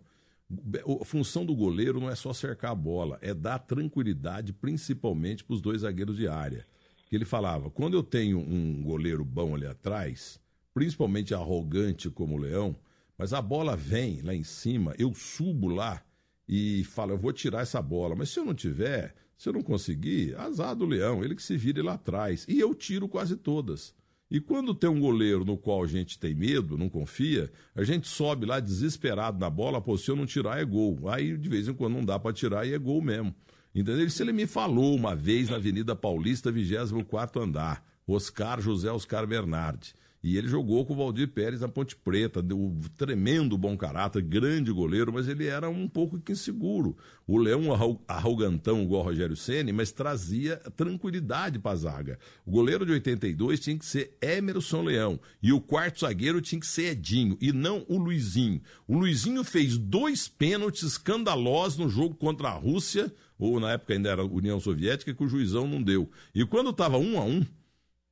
[1.01, 5.53] a função do goleiro não é só cercar a bola, é dar tranquilidade, principalmente para
[5.53, 6.65] os dois zagueiros de área.
[7.07, 10.39] Que ele falava: quando eu tenho um goleiro bom ali atrás,
[10.73, 12.75] principalmente arrogante como o Leão,
[13.17, 16.03] mas a bola vem lá em cima, eu subo lá
[16.47, 18.15] e falo: eu vou tirar essa bola.
[18.15, 21.57] Mas se eu não tiver, se eu não conseguir, azar do Leão, ele que se
[21.57, 22.45] vire lá atrás.
[22.47, 23.93] E eu tiro quase todas.
[24.31, 28.07] E quando tem um goleiro no qual a gente tem medo, não confia, a gente
[28.07, 31.09] sobe lá desesperado na bola, pô, se eu não tirar é gol.
[31.09, 33.35] Aí de vez em quando não dá para tirar e é gol mesmo.
[33.75, 34.09] Entendeu?
[34.09, 39.93] Se ele me falou uma vez na Avenida Paulista, 24 andar, Oscar José Oscar Bernardi.
[40.23, 44.71] E ele jogou com o Valdir Pérez na Ponte Preta, um tremendo bom caráter, grande
[44.71, 46.95] goleiro, mas ele era um pouco inseguro.
[47.25, 47.69] O Leão
[48.07, 52.19] arrogantão igual o Rogério Ceni, mas trazia tranquilidade para a zaga.
[52.45, 56.67] O goleiro de 82 tinha que ser Emerson Leão e o quarto zagueiro tinha que
[56.67, 58.61] ser Edinho e não o Luizinho.
[58.87, 64.09] O Luizinho fez dois pênaltis escandalosos no jogo contra a Rússia, ou na época ainda
[64.09, 66.11] era União Soviética, que o juizão não deu.
[66.35, 67.45] E quando estava um a um, o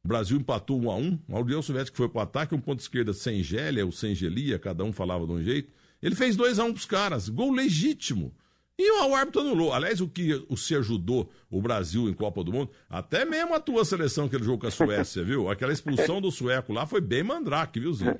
[0.09, 3.13] Brasil empatou 1 a 1 A União Soviética foi para o ataque, um ponto esquerda
[3.13, 5.71] sem Gélia ou sem Gelia, cada um falava de um jeito.
[6.01, 8.33] Ele fez 2 a 1 para os caras, gol legítimo.
[8.77, 9.71] E o árbitro anulou.
[9.73, 13.59] Aliás, o que o se ajudou o Brasil em Copa do Mundo, até mesmo a
[13.59, 15.49] tua seleção, aquele jogo com a Suécia, viu?
[15.49, 18.15] Aquela expulsão do sueco lá foi bem mandrake, viu, Zinho?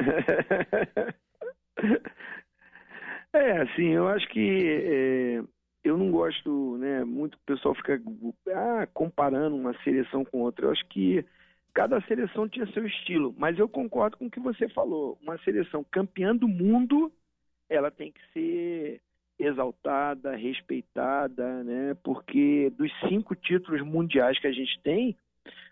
[3.31, 5.43] É, assim, eu acho que é,
[5.83, 8.01] eu não gosto, né, muito que o pessoal fica
[8.47, 10.65] ah, comparando uma seleção com outra.
[10.65, 11.23] Eu acho que
[11.73, 15.17] cada seleção tinha seu estilo, mas eu concordo com o que você falou.
[15.21, 17.11] Uma seleção campeã do mundo,
[17.69, 19.01] ela tem que ser
[19.37, 21.95] exaltada, respeitada, né?
[22.03, 25.15] Porque dos cinco títulos mundiais que a gente tem,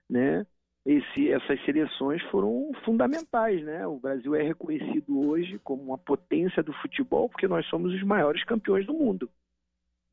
[0.09, 0.45] né?
[0.85, 3.85] Esse, essas seleções foram fundamentais, né?
[3.85, 8.43] O Brasil é reconhecido hoje como uma potência do futebol porque nós somos os maiores
[8.45, 9.29] campeões do mundo.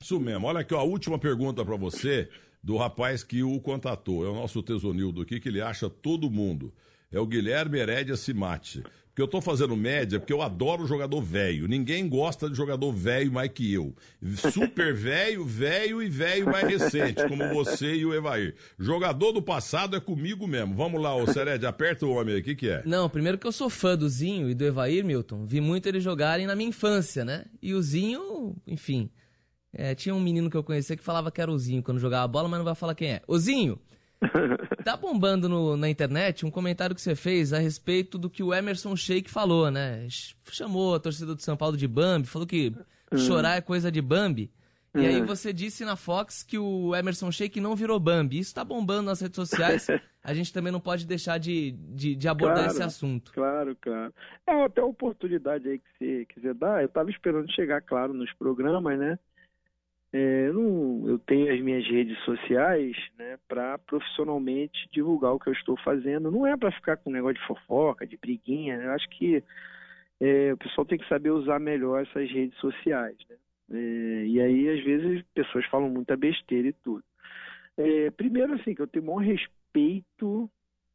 [0.03, 0.49] Isso mesmo.
[0.49, 2.29] Olha aqui, ó, a última pergunta para você
[2.65, 4.25] do rapaz que o contatou.
[4.25, 6.73] É o nosso Tesonildo aqui, que ele acha todo mundo.
[7.13, 8.83] É o Guilherme Herédia Simati.
[9.09, 11.69] Porque eu tô fazendo média, porque eu adoro jogador velho.
[11.69, 13.95] Ninguém gosta de jogador velho mais que eu.
[14.51, 18.57] Super velho, velho e velho mais recente, como você e o Evair.
[18.77, 20.75] Jogador do passado é comigo mesmo.
[20.75, 22.83] Vamos lá, ô Sered, aperta o homem aí, o que, que é?
[22.85, 25.47] Não, primeiro que eu sou fã do Zinho e do Evair, Milton.
[25.47, 27.45] Vi muito eles jogarem na minha infância, né?
[27.63, 29.09] E o Zinho, enfim,
[29.75, 32.29] é, tinha um menino que eu conhecia que falava que era o Zinho quando jogava
[32.29, 33.23] bola, mas não vai falar quem é.
[33.27, 33.79] Ozinho,
[34.85, 38.55] tá bombando no, na internet um comentário que você fez a respeito do que o
[38.55, 40.07] Emerson Sheik falou, né?
[40.51, 42.73] Chamou a torcida do São Paulo de Bambi, falou que
[43.13, 43.19] hum.
[43.19, 44.51] chorar é coisa de Bambi.
[44.95, 45.27] E aí hum.
[45.27, 48.39] você disse na Fox que o Emerson Sheik não virou Bambi.
[48.39, 49.89] Isso tá bombando nas redes sociais.
[50.23, 53.33] A gente também não pode deixar de, de, de abordar claro, esse assunto.
[53.33, 54.15] Claro, claro.
[54.47, 56.81] É até a oportunidade aí que você quiser dar.
[56.81, 59.19] Eu tava esperando chegar, claro, nos programas, né?
[60.17, 65.53] É, eu, eu, tenho as minhas redes sociais né, para profissionalmente divulgar o que eu
[65.53, 66.31] estou fazendo.
[66.31, 68.77] Não é para ficar com negócio de fofoca, de briguinha.
[68.77, 68.87] Né?
[68.87, 69.43] Eu acho que
[70.21, 73.17] é, o pessoal tem que saber usar melhor essas redes sociais.
[73.29, 73.37] Né?
[73.73, 77.03] É, e aí, às vezes, as pessoas falam muita besteira e tudo.
[77.77, 80.49] É, primeiro, assim, que eu tenho o maior respeito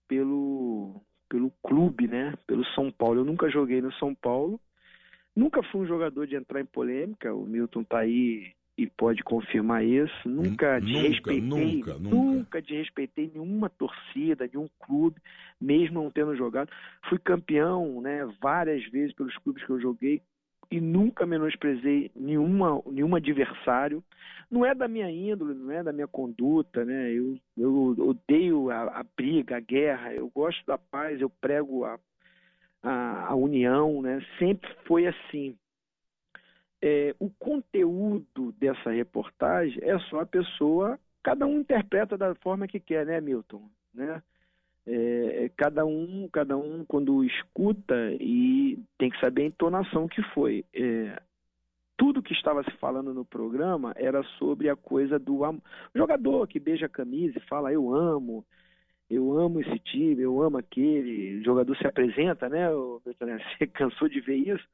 [0.08, 2.36] pelo, pelo clube, né?
[2.48, 3.20] Pelo São Paulo.
[3.20, 4.62] Eu nunca joguei no São Paulo.
[5.36, 7.34] Nunca fui um jogador de entrar em polêmica.
[7.34, 10.30] O Milton tá aí e pode confirmar isso.
[10.30, 15.22] Nunca desrespeitei, nunca, nunca, nunca desrespeitei nenhuma torcida, nenhum clube,
[15.60, 16.72] mesmo não tendo jogado.
[17.10, 20.22] Fui campeão, né, várias vezes pelos clubes que eu joguei
[20.72, 24.02] e nunca menosprezei nenhuma, nenhum adversário.
[24.50, 27.12] Não é da minha índole, não é da minha conduta, né?
[27.12, 30.14] Eu, eu odeio a, a briga, a guerra.
[30.14, 32.00] Eu gosto da paz, eu prego a,
[32.82, 34.24] a, a união, né?
[34.38, 35.58] Sempre foi assim
[36.82, 42.80] é, o conteúdo dessa reportagem é só a pessoa, cada um interpreta da forma que
[42.80, 43.70] quer, né, Milton?
[43.94, 44.22] Né?
[44.86, 50.22] É, é, cada um, cada um quando escuta e tem que saber a entonação que
[50.34, 50.66] foi.
[50.74, 51.22] É,
[51.98, 55.62] tudo que estava se falando no programa era sobre a coisa do am...
[55.94, 58.46] jogador que beija a camisa e fala eu amo,
[59.10, 61.40] eu amo esse time, eu amo aquele.
[61.40, 62.70] O jogador se apresenta, né?
[63.04, 64.66] Você cansou de ver isso?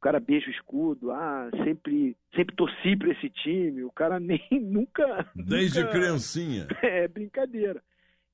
[0.00, 4.40] O cara beija o escudo, ah, sempre, sempre torci para esse time, o cara nem
[4.50, 5.30] nunca.
[5.36, 5.92] Desde nunca...
[5.92, 6.66] criancinha.
[6.82, 7.82] É brincadeira.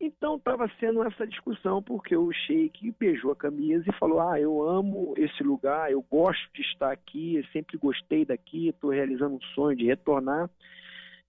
[0.00, 4.62] Então estava sendo essa discussão, porque o Sheik beijou a camisa e falou: Ah, eu
[4.62, 9.76] amo esse lugar, eu gosto de estar aqui, sempre gostei daqui, estou realizando um sonho
[9.76, 10.48] de retornar.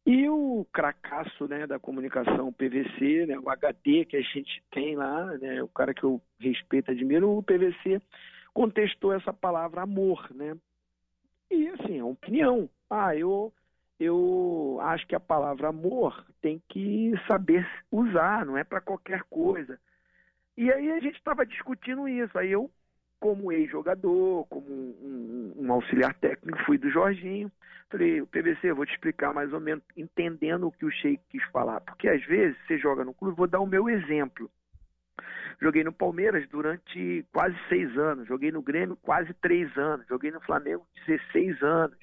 [0.06, 5.26] E o cracaço né, da comunicação PVC, né, o HD que a gente tem lá,
[5.38, 8.02] né, o cara que eu respeito admiro, o PVC
[8.58, 10.58] contestou essa palavra amor, né?
[11.52, 12.68] E assim, é uma opinião.
[12.90, 13.54] Ah, eu
[14.00, 19.80] eu acho que a palavra amor tem que saber usar, não é para qualquer coisa.
[20.58, 22.36] E aí a gente estava discutindo isso.
[22.36, 22.68] Aí eu,
[23.20, 27.52] como ex-jogador, como um, um, um, auxiliar técnico, fui do Jorginho.
[27.92, 31.80] Falei, PVC, vou te explicar mais ou menos, entendendo o que o Sheik quis falar.
[31.82, 34.50] Porque às vezes você joga no clube, vou dar o meu exemplo.
[35.62, 40.42] Joguei no Palmeiras durante quase seis anos, joguei no Grêmio quase três anos, joguei no
[40.42, 41.98] Flamengo 16 anos.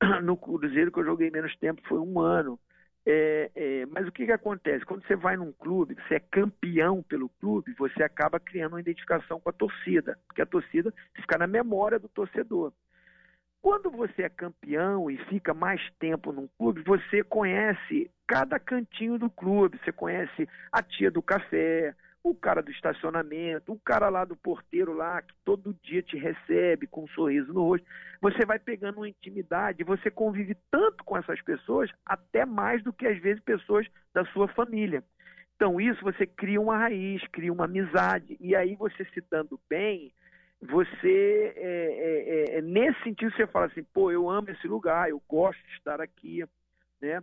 [0.24, 2.58] No Cruzeiro, que eu joguei menos tempo, foi um ano.
[3.04, 4.84] É, é, mas o que, que acontece?
[4.84, 9.40] Quando você vai num clube, você é campeão pelo clube, você acaba criando uma identificação
[9.40, 12.72] com a torcida, porque a torcida fica na memória do torcedor.
[13.62, 19.28] Quando você é campeão e fica mais tempo num clube, você conhece cada cantinho do
[19.28, 24.36] clube, você conhece a tia do café, o cara do estacionamento, o cara lá do
[24.36, 27.86] porteiro lá, que todo dia te recebe com um sorriso no rosto.
[28.20, 33.06] Você vai pegando uma intimidade, você convive tanto com essas pessoas, até mais do que
[33.06, 35.02] às vezes pessoas da sua família.
[35.56, 38.36] Então, isso você cria uma raiz, cria uma amizade.
[38.40, 40.12] E aí, você se dando bem,
[40.60, 45.22] você, é, é, é, nesse sentido, você fala assim: pô, eu amo esse lugar, eu
[45.28, 46.44] gosto de estar aqui,
[47.00, 47.22] né?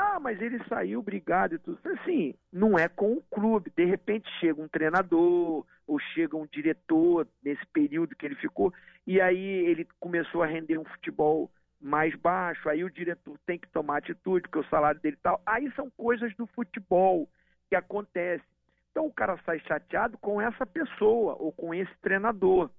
[0.00, 1.80] Ah, mas ele saiu brigado e tudo.
[1.84, 3.72] Assim, não é com o clube.
[3.76, 8.72] De repente chega um treinador ou chega um diretor nesse período que ele ficou
[9.04, 12.68] e aí ele começou a render um futebol mais baixo.
[12.68, 15.42] Aí o diretor tem que tomar atitude porque o salário dele tal.
[15.44, 17.28] Aí são coisas do futebol
[17.68, 18.44] que acontece.
[18.92, 22.70] Então o cara sai chateado com essa pessoa ou com esse treinador.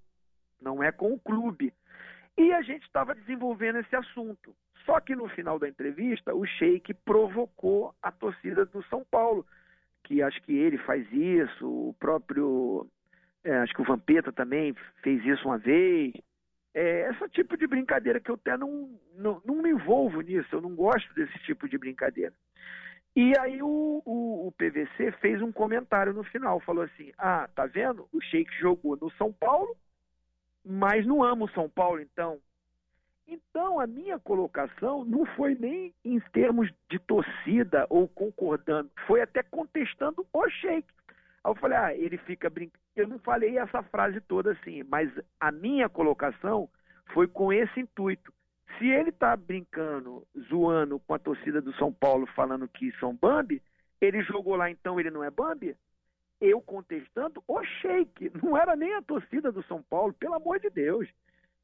[0.61, 1.73] Não é com o clube.
[2.37, 4.55] E a gente estava desenvolvendo esse assunto.
[4.89, 9.45] Só que no final da entrevista, o Sheik provocou a torcida do São Paulo,
[10.03, 12.87] que acho que ele faz isso, o próprio.
[13.43, 14.73] É, acho que o Vampeta também
[15.03, 16.11] fez isso uma vez.
[16.73, 20.61] É, esse tipo de brincadeira que eu até não, não, não me envolvo nisso, eu
[20.61, 22.33] não gosto desse tipo de brincadeira.
[23.15, 27.67] E aí o, o, o, PVC fez um comentário no final, falou assim: Ah, tá
[27.67, 28.09] vendo?
[28.11, 29.77] O Sheik jogou no São Paulo,
[30.65, 32.39] mas não ama o São Paulo, então.
[33.31, 39.43] Então, a minha colocação não foi nem em termos de torcida ou concordando, foi até
[39.43, 40.87] contestando o Sheik.
[41.43, 42.79] Aí eu falei, ah, ele fica brincando.
[42.95, 46.67] Eu não falei essa frase toda assim, mas a minha colocação
[47.13, 48.33] foi com esse intuito.
[48.79, 53.61] Se ele está brincando, zoando com a torcida do São Paulo, falando que são Bambi,
[54.01, 55.77] ele jogou lá, então ele não é Bambi?
[56.41, 60.71] Eu contestando o Sheik, não era nem a torcida do São Paulo, pelo amor de
[60.71, 61.07] Deus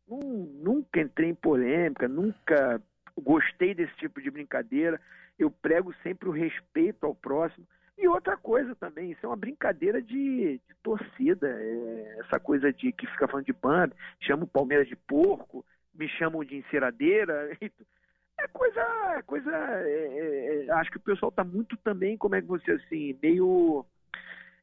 [0.08, 2.82] nunca entrei em polêmica, nunca
[3.18, 5.00] gostei desse tipo de brincadeira.
[5.38, 7.66] Eu prego sempre o respeito ao próximo.
[7.98, 11.48] E outra coisa também, isso é uma brincadeira de, de torcida.
[11.48, 16.08] É, essa coisa de que fica falando de banda, chama o Palmeiras de porco, me
[16.10, 17.58] chamam de enceradeira.
[18.38, 18.82] É coisa.
[19.18, 22.48] É coisa é, é, é, acho que o pessoal está muito também, como é que
[22.50, 23.86] você assim, meio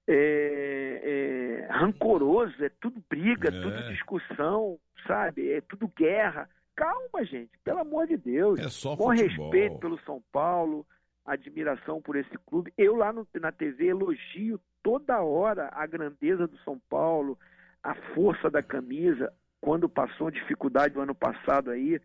[0.08, 3.52] é, é, rancoroso, é tudo briga, é.
[3.52, 5.52] tudo discussão, sabe?
[5.52, 6.48] É tudo guerra.
[6.74, 8.58] Calma, gente, pelo amor de Deus.
[8.58, 9.50] É só Com futebol.
[9.50, 10.86] respeito pelo São Paulo,
[11.24, 12.72] admiração por esse clube.
[12.76, 17.38] Eu lá no, na TV elogio toda hora a grandeza do São Paulo,
[17.82, 19.32] a força da camisa.
[19.60, 22.00] Quando passou dificuldade o ano passado aí,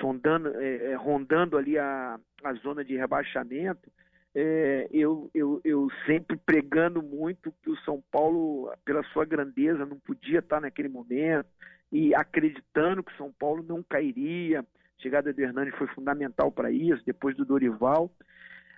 [0.00, 3.90] sondando, é, é, rondando ali a, a zona de rebaixamento,
[4.34, 9.98] é, eu, eu, eu sempre pregando muito que o São Paulo, pela sua grandeza, não
[9.98, 11.48] podia estar naquele momento
[11.90, 14.60] e acreditando que o São Paulo não cairia.
[14.60, 18.10] A chegada do Hernani foi fundamental para isso, depois do Dorival.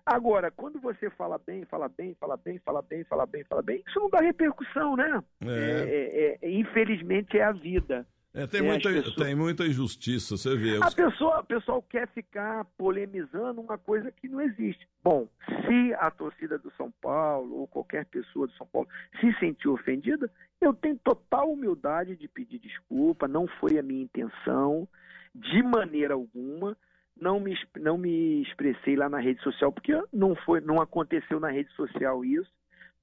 [0.04, 3.82] Agora, quando você fala bem, fala bem, fala bem, fala bem, fala bem, fala bem,
[3.86, 5.22] isso não dá repercussão, né?
[5.44, 5.48] É.
[5.48, 8.06] É, é, infelizmente é a vida.
[8.34, 9.14] É, tem, muita, pessoas...
[9.14, 10.78] tem muita injustiça, você vê.
[10.82, 14.88] A pessoa, o pessoal quer ficar polemizando uma coisa que não existe.
[15.04, 18.88] Bom, se a torcida do São Paulo ou qualquer pessoa do São Paulo
[19.20, 20.30] se sentiu ofendida,
[20.62, 24.88] eu tenho total humildade de pedir desculpa, não foi a minha intenção,
[25.34, 26.76] de maneira alguma.
[27.20, 31.50] Não me, não me expressei lá na rede social, porque não, foi, não aconteceu na
[31.50, 32.50] rede social isso.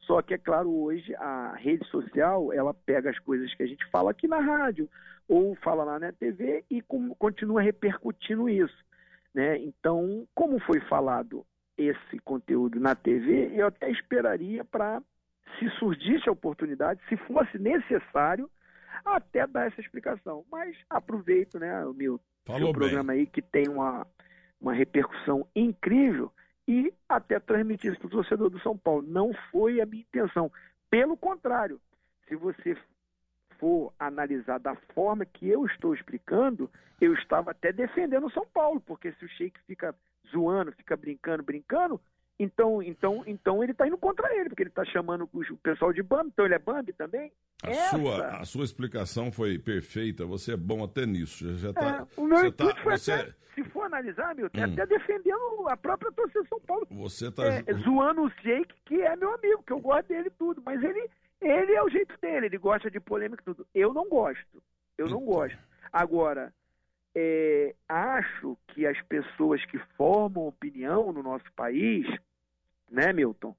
[0.01, 3.85] Só que, é claro, hoje a rede social, ela pega as coisas que a gente
[3.91, 4.89] fala aqui na rádio
[5.27, 8.77] ou fala lá na TV e com, continua repercutindo isso.
[9.33, 9.57] Né?
[9.59, 11.45] Então, como foi falado
[11.77, 15.01] esse conteúdo na TV, eu até esperaria para,
[15.57, 18.49] se surgisse a oportunidade, se fosse necessário,
[19.05, 20.43] até dar essa explicação.
[20.51, 24.07] Mas aproveito, né, o meu Falou programa aí que tem uma,
[24.59, 26.31] uma repercussão incrível
[26.69, 29.01] e até transmitir isso para o torcedor do São Paulo.
[29.01, 30.51] Não foi a minha intenção.
[30.87, 31.81] Pelo contrário,
[32.27, 32.77] se você
[33.57, 36.69] for analisar da forma que eu estou explicando,
[37.01, 39.95] eu estava até defendendo o São Paulo, porque se o Sheik fica
[40.31, 41.99] zoando, fica brincando, brincando,
[42.39, 46.01] então, então, então ele está indo contra ele, porque ele está chamando o pessoal de
[46.01, 47.33] Bambi, então ele é Bambi também.
[47.61, 47.97] A, Essa...
[47.97, 51.53] sua, a sua explicação foi perfeita, você é bom até nisso.
[51.53, 53.11] Já, já tá, é, o meu intuito tá, foi você...
[53.11, 54.63] até, se for analisar, meu, hum.
[54.63, 56.87] até defendendo a própria torcida São Paulo.
[56.89, 60.61] Você está é, zoando o Sheik, que é meu amigo, que eu gosto dele tudo,
[60.65, 61.09] mas ele,
[61.41, 63.67] ele é o jeito dele, ele gosta de polêmica e tudo.
[63.75, 64.63] Eu não gosto,
[64.97, 65.33] eu não então.
[65.33, 65.59] gosto.
[65.91, 66.53] Agora,
[67.13, 72.07] é, acho que as pessoas que formam opinião no nosso país
[72.91, 73.55] né, Milton?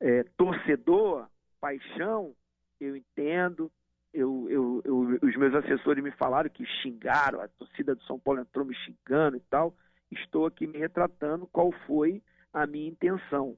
[0.00, 1.28] É, torcedor,
[1.60, 2.34] paixão,
[2.80, 3.70] eu entendo.
[4.12, 8.40] Eu, eu, eu, os meus assessores me falaram que xingaram, a torcida do São Paulo
[8.40, 9.74] entrou me xingando e tal.
[10.10, 12.22] Estou aqui me retratando qual foi
[12.52, 13.56] a minha intenção.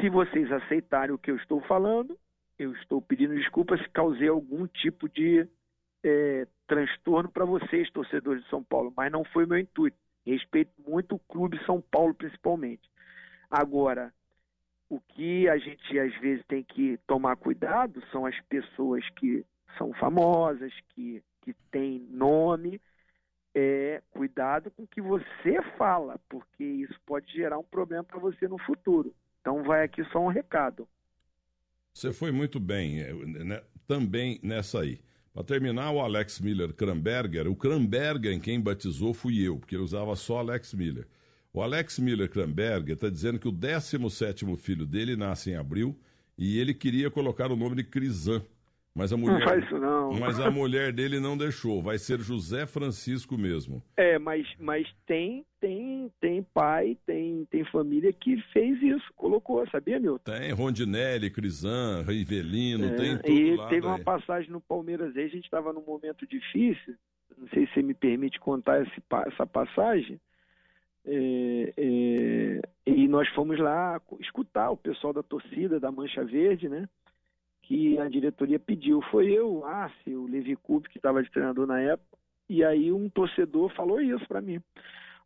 [0.00, 2.18] Se vocês aceitarem o que eu estou falando,
[2.58, 5.46] eu estou pedindo desculpas se causei algum tipo de
[6.02, 9.96] é, transtorno para vocês, torcedores de São Paulo, mas não foi meu intuito.
[10.24, 12.88] Respeito muito o clube São Paulo, principalmente.
[13.50, 14.12] Agora,
[14.90, 19.46] o que a gente às vezes tem que tomar cuidado são as pessoas que
[19.78, 22.80] são famosas, que, que têm nome.
[23.54, 28.46] É, cuidado com o que você fala, porque isso pode gerar um problema para você
[28.46, 29.14] no futuro.
[29.40, 30.86] Então, vai aqui só um recado.
[31.92, 35.00] Você foi muito bem, é, né, também nessa aí.
[35.32, 40.14] Para terminar, o Alex Miller Kramberger, o Kramberger quem batizou fui eu, porque ele usava
[40.16, 41.06] só Alex Miller.
[41.52, 45.98] O Alex Miller Kramberger está dizendo que o 17 filho dele nasce em abril
[46.38, 48.42] e ele queria colocar o nome de Crisan.
[48.94, 50.12] Mas a mulher, não faz isso não.
[50.12, 51.80] Mas a mulher dele não deixou.
[51.80, 53.82] Vai ser José Francisco mesmo.
[53.96, 60.00] É, mas, mas tem tem tem pai, tem tem família que fez isso, colocou, sabia,
[60.00, 60.18] meu?
[60.18, 65.28] Tem Rondinelli, Crisan, Rivelino, é, tem tudo e teve uma passagem no Palmeiras aí, a
[65.28, 66.94] gente estava num momento difícil.
[67.38, 70.20] Não sei se você me permite contar esse, essa passagem.
[71.06, 76.88] É, é, e nós fomos lá escutar o pessoal da torcida da Mancha Verde, né?
[77.62, 79.00] Que a diretoria pediu.
[79.10, 83.08] Foi eu, Arce, o Levi Coupe, que estava de treinador na época, e aí um
[83.08, 84.60] torcedor falou isso para mim.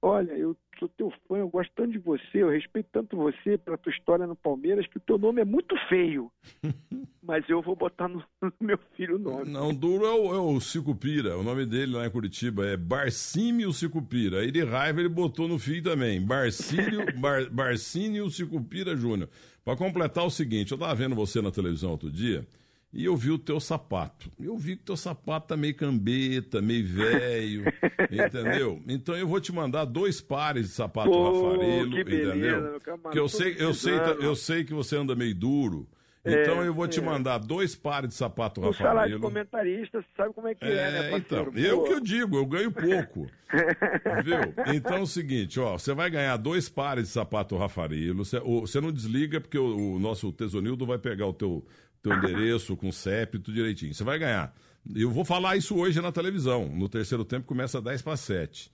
[0.07, 3.79] Olha, eu sou teu fã, eu gosto tanto de você, eu respeito tanto você pela
[3.79, 6.31] tua história no Palmeiras, que o teu nome é muito feio.
[7.23, 9.51] mas eu vou botar no, no meu filho o nome.
[9.51, 11.39] Não, duro é o, é o Cicupira.
[11.39, 14.41] O nome dele lá em Curitiba é Barcímio Cicupira.
[14.41, 16.21] Aí de raiva ele botou no filho também.
[16.21, 19.31] Barcílio, Bar, Barcínio Cicupira Júnior.
[19.65, 22.47] Para completar o seguinte, eu tava vendo você na televisão outro dia
[22.95, 24.31] e eu vi o teu sapato.
[24.41, 27.65] Eu vi que o teu sapato tá meio cambeta, meio velho,
[28.11, 28.81] entendeu?
[28.87, 32.99] Então eu vou te mandar dois pares de sapato Pô, Rafarelo, que beleza, entendeu?
[33.03, 35.89] Porque eu sei, eu sei, eu sei que você anda meio duro.
[36.25, 37.03] Então é, eu vou te é.
[37.03, 38.89] mandar dois pares de sapato o Rafarelo.
[38.89, 41.51] salário de comentarista, você sabe como é que é, é né, parceiro?
[41.51, 43.27] Então, eu que eu digo, eu ganho pouco.
[44.25, 44.75] viu?
[44.75, 48.25] Então é o seguinte, ó, você vai ganhar dois pares de sapato Rafarelo.
[48.25, 51.63] Você, você não desliga porque o, o nosso Tesonildo vai pegar o teu
[52.05, 53.95] teu endereço com CEP, tudo direitinho.
[53.95, 54.55] Você vai ganhar.
[54.95, 56.69] Eu vou falar isso hoje na televisão.
[56.69, 58.71] No terceiro tempo começa 10 para 7.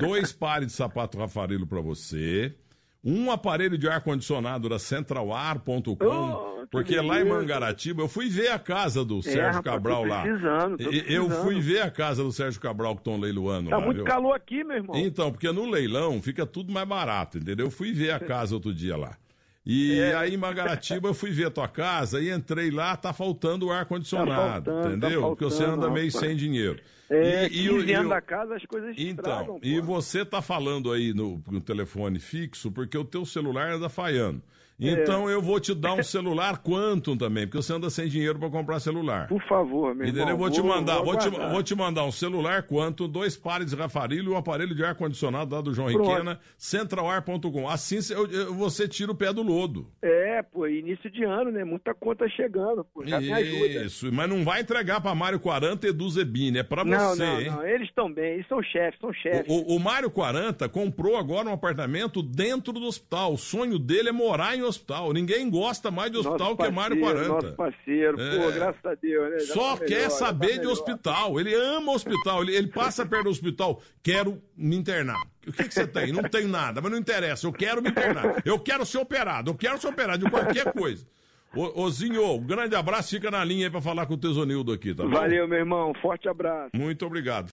[0.00, 2.54] Dois pares de sapato Rafarelo para você.
[3.02, 5.96] Um aparelho de ar-condicionado da centralar.com.
[6.00, 10.04] Oh, porque lá em Mangaratiba, eu fui ver a casa do é, Sérgio rapaz, Cabral
[10.04, 10.24] lá.
[11.08, 13.84] Eu fui ver a casa do Sérgio Cabral que estão leiloando tá lá.
[13.84, 14.04] muito viu?
[14.04, 14.96] calor aqui, meu irmão.
[14.96, 17.66] Então, porque no leilão fica tudo mais barato, entendeu?
[17.66, 19.16] Eu fui ver a casa outro dia lá.
[19.70, 20.14] E é.
[20.14, 23.70] aí em Mangaratiba eu fui ver a tua casa e entrei lá, tá faltando o
[23.70, 25.20] ar-condicionado, tá entendeu?
[25.20, 26.80] Tá Porque você anda meio sem dinheiro.
[27.10, 31.12] É, e, e, e da casa as coisas Então, estragam, e você tá falando aí
[31.12, 34.42] no, no telefone fixo porque o teu celular anda falhando.
[34.80, 35.34] Então é.
[35.34, 38.78] eu vou te dar um celular Quantum também, porque você anda sem dinheiro para comprar
[38.78, 39.26] celular.
[39.26, 40.28] Por favor, meu Entendeu?
[40.28, 40.34] irmão.
[40.34, 43.76] Eu vou, te mandar, vou, te, vou te mandar um celular Quantum, dois pares de
[43.76, 46.08] Rafarilho e um aparelho de ar-condicionado lá do João Pronto.
[46.08, 47.68] Riquena, centralar.com.
[47.68, 47.98] Assim
[48.56, 49.90] você tira o pé do lodo.
[50.00, 51.64] É, pô, início de ano, né?
[51.64, 53.04] Muita conta chegando, pô.
[53.04, 53.84] Já Isso, me ajuda.
[53.84, 57.40] Isso, mas não vai entregar para Mário 40 e do Zebini, é para você, não,
[57.40, 57.50] hein?
[57.50, 59.46] Não, eles estão bem, eles são chefes, são chefes.
[59.48, 63.32] O, o, o Mário 40 comprou agora um apartamento dentro do hospital.
[63.32, 65.12] O sonho dele é morar em hospital.
[65.12, 67.28] Ninguém gosta mais de hospital que Mário 40.
[67.28, 68.36] Nosso parceiro, é.
[68.36, 69.38] pô, graças a Deus, né?
[69.40, 71.40] Já Só tá quer melhor, saber tá de hospital.
[71.40, 72.42] Ele ama hospital.
[72.42, 73.82] Ele, ele passa perto do hospital.
[74.02, 75.20] Quero me internar.
[75.46, 76.12] O que, que você tem?
[76.12, 77.46] Não tenho nada, mas não interessa.
[77.46, 78.42] Eu quero me internar.
[78.44, 79.50] Eu quero ser operado.
[79.50, 81.06] Eu quero ser operado de qualquer coisa.
[81.54, 83.10] Ô, Ozinho, um grande abraço.
[83.10, 85.10] Fica na linha aí pra falar com o Tesonildo aqui, tá bom?
[85.10, 85.92] Valeu, meu irmão.
[86.02, 86.70] Forte abraço.
[86.74, 87.46] Muito obrigado.